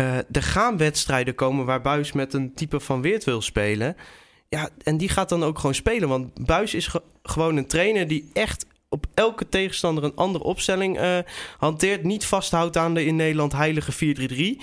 [0.00, 3.96] Uh, er gaan wedstrijden komen waar Buis met een type Van Weert wil spelen.
[4.48, 6.08] Ja, en die gaat dan ook gewoon spelen.
[6.08, 6.90] Want Buis is
[7.22, 11.18] gewoon een trainer die echt op elke tegenstander een andere opstelling uh,
[11.58, 12.04] hanteert.
[12.04, 14.16] Niet vasthoudt aan de in Nederland heilige
[14.60, 14.62] 4-3-3.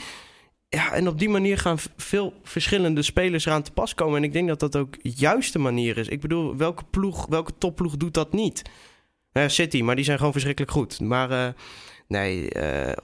[0.69, 4.17] Ja, en op die manier gaan veel verschillende spelers eraan te pas komen.
[4.17, 6.07] En ik denk dat dat ook de juiste manier is.
[6.07, 8.61] Ik bedoel, welke ploeg, welke topploeg doet dat niet?
[9.33, 10.99] Uh, City, maar die zijn gewoon verschrikkelijk goed.
[10.99, 11.47] Maar uh,
[12.07, 12.95] nee, uh, ja.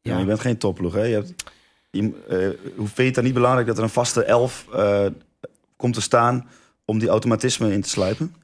[0.00, 0.18] ja.
[0.18, 1.02] Je bent geen topploeg, hè?
[1.02, 1.34] Je hebt,
[1.90, 2.00] je,
[2.76, 4.66] hoe vind je het dan niet belangrijk dat er een vaste elf
[5.76, 6.48] komt te staan
[6.84, 8.34] om die automatisme in te sluipen?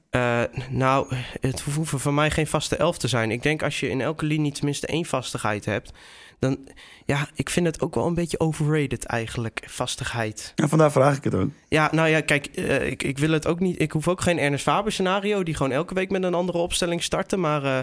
[0.70, 3.30] Nou, het hoeft voor mij geen vaste elf te zijn.
[3.30, 5.92] Ik denk als je in elke linie tenminste één vastigheid hebt
[6.44, 6.68] dan
[7.06, 10.52] ja, ik vind het ook wel een beetje overrated eigenlijk, vastigheid.
[10.54, 11.50] Ja, vandaar vraag ik het ook.
[11.68, 13.80] Ja, nou ja, kijk, uh, ik, ik wil het ook niet.
[13.80, 17.02] Ik hoef ook geen Ernest Faber scenario die gewoon elke week met een andere opstelling
[17.02, 17.40] starten.
[17.40, 17.78] Maar uh,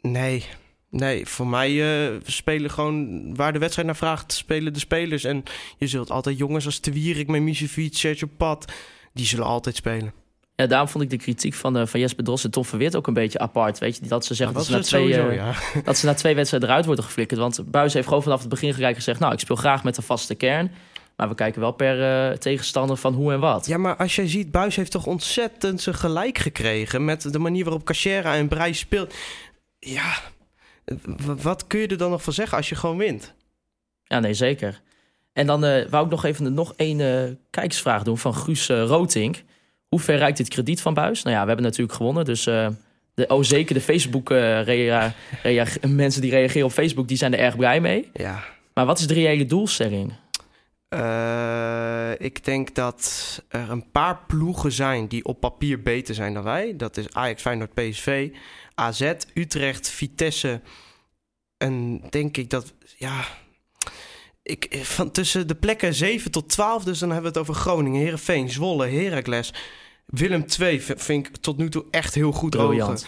[0.00, 0.44] nee,
[0.90, 5.24] nee, voor mij spelen gewoon waar de wedstrijd naar vraagt, spelen de spelers.
[5.24, 5.42] En
[5.78, 8.72] je zult altijd jongens als Te Wierik, Mimicevic, Sergio Pat,
[9.12, 10.12] die zullen altijd spelen.
[10.56, 13.06] Ja, daarom vond ik de kritiek van, uh, van Jesper Dos en Tom Verweert ook
[13.06, 13.78] een beetje apart.
[13.78, 15.54] Weet je, dat ze zeggen dat, dat, ze na twee, sowieso, ja.
[15.84, 17.40] dat ze na twee wedstrijden eruit worden geflikkerd.
[17.40, 19.20] Want Buis heeft gewoon vanaf het begin gelijk gezegd...
[19.20, 20.70] nou, ik speel graag met een vaste kern.
[21.16, 23.66] Maar we kijken wel per uh, tegenstander van hoe en wat.
[23.66, 27.04] Ja, maar als je ziet, Buis heeft toch ontzettend zijn gelijk gekregen...
[27.04, 29.14] met de manier waarop Cachera en Breij speelt.
[29.78, 30.14] Ja,
[31.42, 33.34] wat kun je er dan nog van zeggen als je gewoon wint?
[34.04, 34.80] Ja, nee, zeker.
[35.32, 39.42] En dan wou ik nog even nog één kijkersvraag doen van Guus Rotink...
[39.88, 41.22] Hoe ver reikt dit krediet van Buis?
[41.22, 42.24] Nou ja, we hebben natuurlijk gewonnen.
[42.24, 42.68] Dus uh,
[43.14, 47.32] de, oh, zeker de Facebook uh, rea, rea, mensen die reageren op Facebook, die zijn
[47.32, 48.10] er erg blij mee.
[48.12, 48.44] Ja.
[48.74, 50.12] Maar wat is de reële doelstelling?
[50.94, 56.42] Uh, ik denk dat er een paar ploegen zijn die op papier beter zijn dan
[56.42, 56.76] wij.
[56.76, 58.30] Dat is Ajax, Feyenoord, PSV,
[58.74, 60.60] AZ, Utrecht, Vitesse.
[61.56, 63.24] En denk ik dat, ja,
[64.46, 68.00] ik, van tussen de plekken 7 tot 12, dus dan hebben we het over Groningen,
[68.00, 69.54] Herenveen, Zwolle, Heracles.
[70.06, 72.98] Willem 2 vind ik tot nu toe echt heel goed ogen.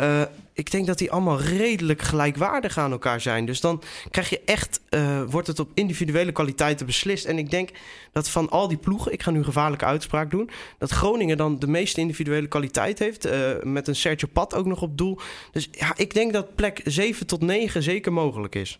[0.00, 0.22] Uh,
[0.52, 3.46] ik denk dat die allemaal redelijk gelijkwaardig aan elkaar zijn.
[3.46, 7.24] Dus dan krijg je echt, uh, wordt het op individuele kwaliteiten beslist.
[7.24, 7.70] En ik denk
[8.12, 11.58] dat van al die ploegen, ik ga nu een gevaarlijke uitspraak doen, dat Groningen dan
[11.58, 13.26] de meeste individuele kwaliteit heeft.
[13.26, 15.18] Uh, met een Sergio Pat ook nog op doel.
[15.52, 18.78] Dus ja, ik denk dat plek 7 tot 9 zeker mogelijk is.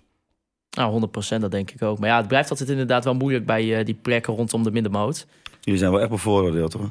[0.74, 1.98] Nou, 100% dat denk ik ook.
[1.98, 5.26] Maar ja, het blijft altijd inderdaad wel moeilijk bij uh, die plekken rondom de middenmoot.
[5.60, 6.90] Jullie zijn wel echt bevooroordeeld hoor.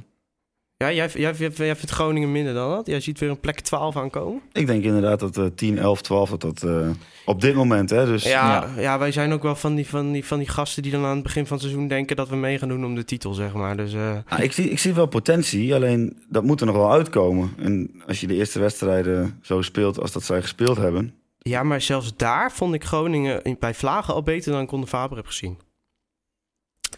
[0.78, 2.88] Ja, jij, jij, jij, jij vindt Groningen minder dan dat?
[2.88, 4.42] Jij ziet weer een plek 12 aankomen?
[4.52, 6.90] Ik denk inderdaad dat uh, 10, 11, 12, dat dat uh,
[7.26, 8.06] op dit moment, hè.
[8.06, 8.30] Dus, ja,
[8.76, 9.00] ja, ja.
[9.00, 11.24] wij zijn ook wel van die, van, die, van die gasten die dan aan het
[11.24, 13.78] begin van het seizoen denken dat we mee gaan doen om de titel, zeg maar.
[13.78, 14.18] Dus, uh...
[14.28, 17.54] ah, ik, zie, ik zie wel potentie, alleen dat moet er nog wel uitkomen.
[17.58, 21.14] En als je de eerste wedstrijden zo speelt als dat zij gespeeld hebben...
[21.44, 25.18] Ja, maar zelfs daar vond ik Groningen bij Vlagen al beter dan ik onder Faber
[25.18, 25.60] heb gezien.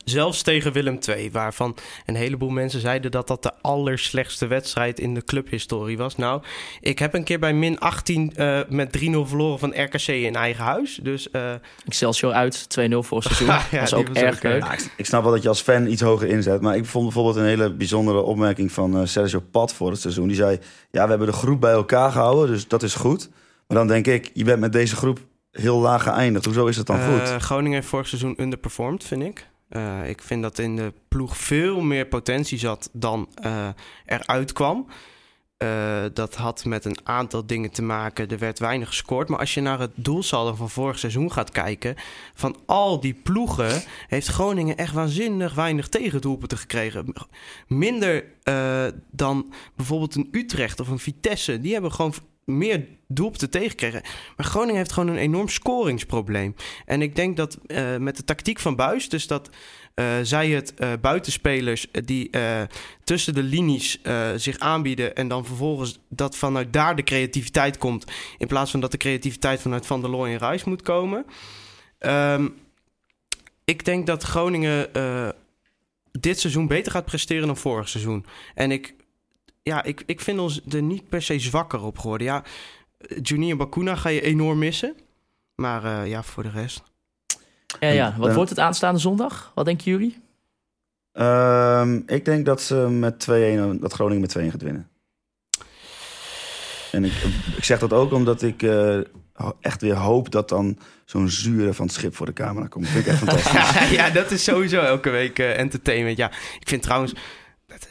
[0.05, 1.75] Zelfs tegen Willem II, waarvan
[2.05, 6.15] een heleboel mensen zeiden dat dat de allerslechtste wedstrijd in de clubhistorie was.
[6.15, 6.41] Nou,
[6.81, 10.63] ik heb een keer bij min 18 uh, met 3-0 verloren van RKC in eigen
[10.63, 10.99] huis.
[11.03, 11.53] Dus, uh...
[11.85, 13.47] Excelsior uit, 2-0 voor het seizoen.
[13.71, 14.63] ja, dat is ook erg leuk.
[14.63, 16.61] Ja, ik snap wel dat je als fan iets hoger inzet.
[16.61, 20.27] Maar ik vond bijvoorbeeld een hele bijzondere opmerking van uh, Sergio Pat voor het seizoen.
[20.27, 20.59] Die zei,
[20.91, 23.29] ja, we hebben de groep bij elkaar gehouden, dus dat is goed.
[23.67, 25.19] Maar dan denk ik, je bent met deze groep
[25.51, 26.45] heel laag geëindigd.
[26.45, 27.43] Hoezo is het dan goed?
[27.43, 29.47] Groningen heeft vorig seizoen underperformed, vind ik.
[29.69, 33.67] Uh, ik vind dat in de ploeg veel meer potentie zat dan uh,
[34.05, 34.87] eruit kwam.
[36.13, 38.29] Dat had met een aantal dingen te maken.
[38.29, 39.29] Er werd weinig gescoord.
[39.29, 41.95] Maar als je naar het doelsaldo van vorig seizoen gaat kijken.
[42.33, 47.13] Van al die ploegen heeft Groningen echt waanzinnig weinig tegendoelpunten gekregen.
[47.67, 48.25] Minder
[49.11, 51.59] dan bijvoorbeeld een Utrecht of een Vitesse.
[51.59, 52.13] Die hebben gewoon
[52.45, 54.01] meer doelpunten tegenkregen.
[54.37, 56.55] Maar Groningen heeft gewoon een enorm scoringsprobleem.
[56.85, 59.49] En ik denk dat uh, met de tactiek van Buis, dus dat
[59.95, 62.29] uh, zij het uh, buitenspelers die
[63.03, 64.01] tussen de linies
[64.35, 68.91] zich aanbieden en dan vervolgens dat vanuit daar de creativiteit komt, in plaats van dat
[68.91, 71.25] de creativiteit vanuit Van der Looy en Ruijs moet komen.
[71.99, 72.55] Um,
[73.65, 74.89] ik denk dat Groningen
[76.11, 78.25] dit seizoen beter gaat presteren dan vorig seizoen.
[78.55, 78.93] En ik
[79.69, 82.27] ja, ik, ik vind ons er niet per se zwakker op geworden.
[82.27, 82.43] Ja,
[83.21, 84.95] Junior Bakuna ga je enorm missen.
[85.55, 86.83] Maar uh, ja, voor de rest.
[87.79, 88.15] Ja, ja.
[88.17, 89.51] Wat wordt het aanstaande zondag?
[89.55, 90.17] Wat denken jullie?
[91.13, 93.27] Um, ik denk dat ze met
[93.77, 94.89] 2-1, dat Groningen met 2-1 gaat winnen.
[96.91, 97.13] En ik,
[97.57, 98.99] ik zeg dat ook omdat ik uh,
[99.61, 102.83] echt weer hoop dat dan zo'n zure van het schip voor de camera komt.
[102.83, 103.89] Dat vind ik echt fantastisch.
[103.89, 106.17] ja, dat is sowieso elke week uh, entertainment.
[106.17, 107.13] Ja, ik vind trouwens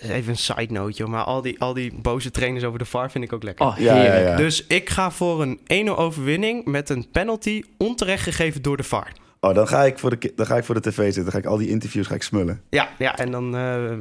[0.00, 3.24] even een side note, maar al die, al die boze trainers over de VAR vind
[3.24, 3.66] ik ook lekker.
[3.66, 4.36] Oh, ja, ja, ja.
[4.36, 9.12] Dus ik ga voor een 1-0 overwinning met een penalty onterecht gegeven door de VAR.
[9.40, 11.22] Oh, dan ga ik voor de, dan ga ik voor de tv zitten.
[11.22, 12.62] Dan ga ik al die interviews ga ik smullen.
[12.70, 13.92] Ja, ja en dan uh,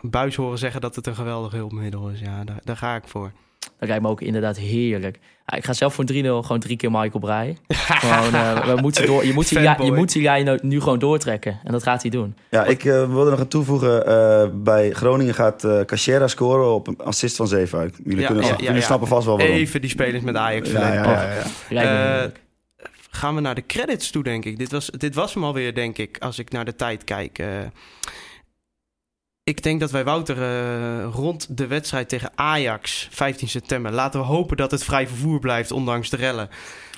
[0.00, 2.20] Buis horen zeggen dat het een geweldig hulpmiddel is.
[2.20, 3.32] Ja, daar, daar ga ik voor.
[3.60, 5.18] Dat lijkt me ook inderdaad heerlijk.
[5.46, 7.56] Ja, ik ga zelf voor 3-0 gewoon drie keer Michael Breij.
[7.76, 10.98] gewoon, uh, we moeten door, je moet die, ja, je moet die lijn nu gewoon
[10.98, 11.60] doortrekken.
[11.64, 12.36] En dat gaat hij doen.
[12.50, 14.08] Ja, ik uh, wilde nog aan toevoegen.
[14.08, 17.94] Uh, bij Groningen gaat uh, Cachera scoren op een assist van Zeefuik.
[18.04, 19.56] Jullie, ja, kunnen, ja, jullie snappen vast wel waarom.
[19.56, 20.70] Even die spelers met Ajax.
[20.70, 21.28] Ja, ja,
[21.68, 22.30] ja,
[23.10, 24.58] gaan we naar de credits toe, denk ik.
[24.58, 27.38] Dit was, dit was hem alweer, denk ik, als ik naar de tijd kijk
[29.44, 33.92] ik denk dat wij Wouter uh, rond de wedstrijd tegen Ajax 15 september.
[33.92, 36.48] Laten we hopen dat het vrij vervoer blijft, ondanks de rellen.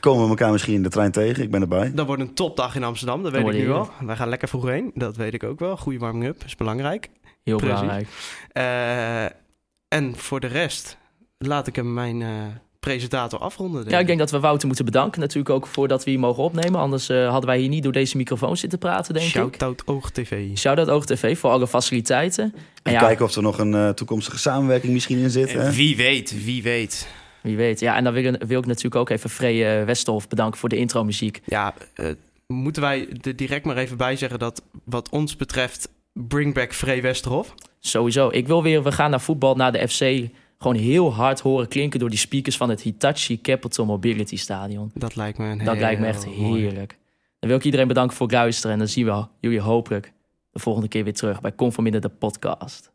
[0.00, 1.42] Komen we elkaar misschien in de trein tegen?
[1.42, 1.92] Ik ben erbij.
[1.94, 3.90] Dat wordt een topdag in Amsterdam, dat weet ik nu al.
[4.00, 5.76] Wij gaan lekker vroeg heen, dat weet ik ook wel.
[5.76, 7.08] Goede warming-up is belangrijk.
[7.42, 7.80] Heel Precies.
[7.80, 8.08] belangrijk.
[8.52, 9.24] Uh,
[9.88, 10.98] en voor de rest
[11.38, 12.28] laat ik hem mijn uh,
[12.86, 13.80] presentator afronden.
[13.80, 16.42] Denk ja, ik denk dat we Wouter moeten bedanken natuurlijk ook voordat we hier mogen
[16.42, 16.80] opnemen.
[16.80, 19.60] Anders uh, hadden wij hier niet door deze microfoon zitten praten, denk Shout ik.
[19.60, 20.56] Shout-out OogTV.
[20.56, 22.44] Shout-out OogTV voor alle faciliteiten.
[22.44, 25.52] En, en ja, kijken of er nog een uh, toekomstige samenwerking misschien in zit.
[25.52, 25.72] Hè?
[25.72, 27.08] Wie weet, wie weet.
[27.40, 27.80] Wie weet.
[27.80, 31.40] Ja, en dan wil, wil ik natuurlijk ook even Free Westerhof bedanken voor de intro-muziek.
[31.44, 32.06] Ja, uh,
[32.46, 37.02] moeten wij er direct maar even bij zeggen dat wat ons betreft bring back Free
[37.02, 37.54] Westerhof?
[37.80, 38.28] Sowieso.
[38.30, 40.30] Ik wil weer, we gaan naar voetbal, naar de FC
[40.62, 44.90] gewoon heel hard horen klinken door die speakers van het Hitachi Capital Mobility Stadion.
[44.94, 46.98] Dat lijkt me een Dat lijkt me echt heerlijk.
[47.38, 50.12] Dan wil ik iedereen bedanken voor het luisteren en dan zien we jullie hopelijk
[50.50, 52.91] de volgende keer weer terug bij Conforminder de podcast.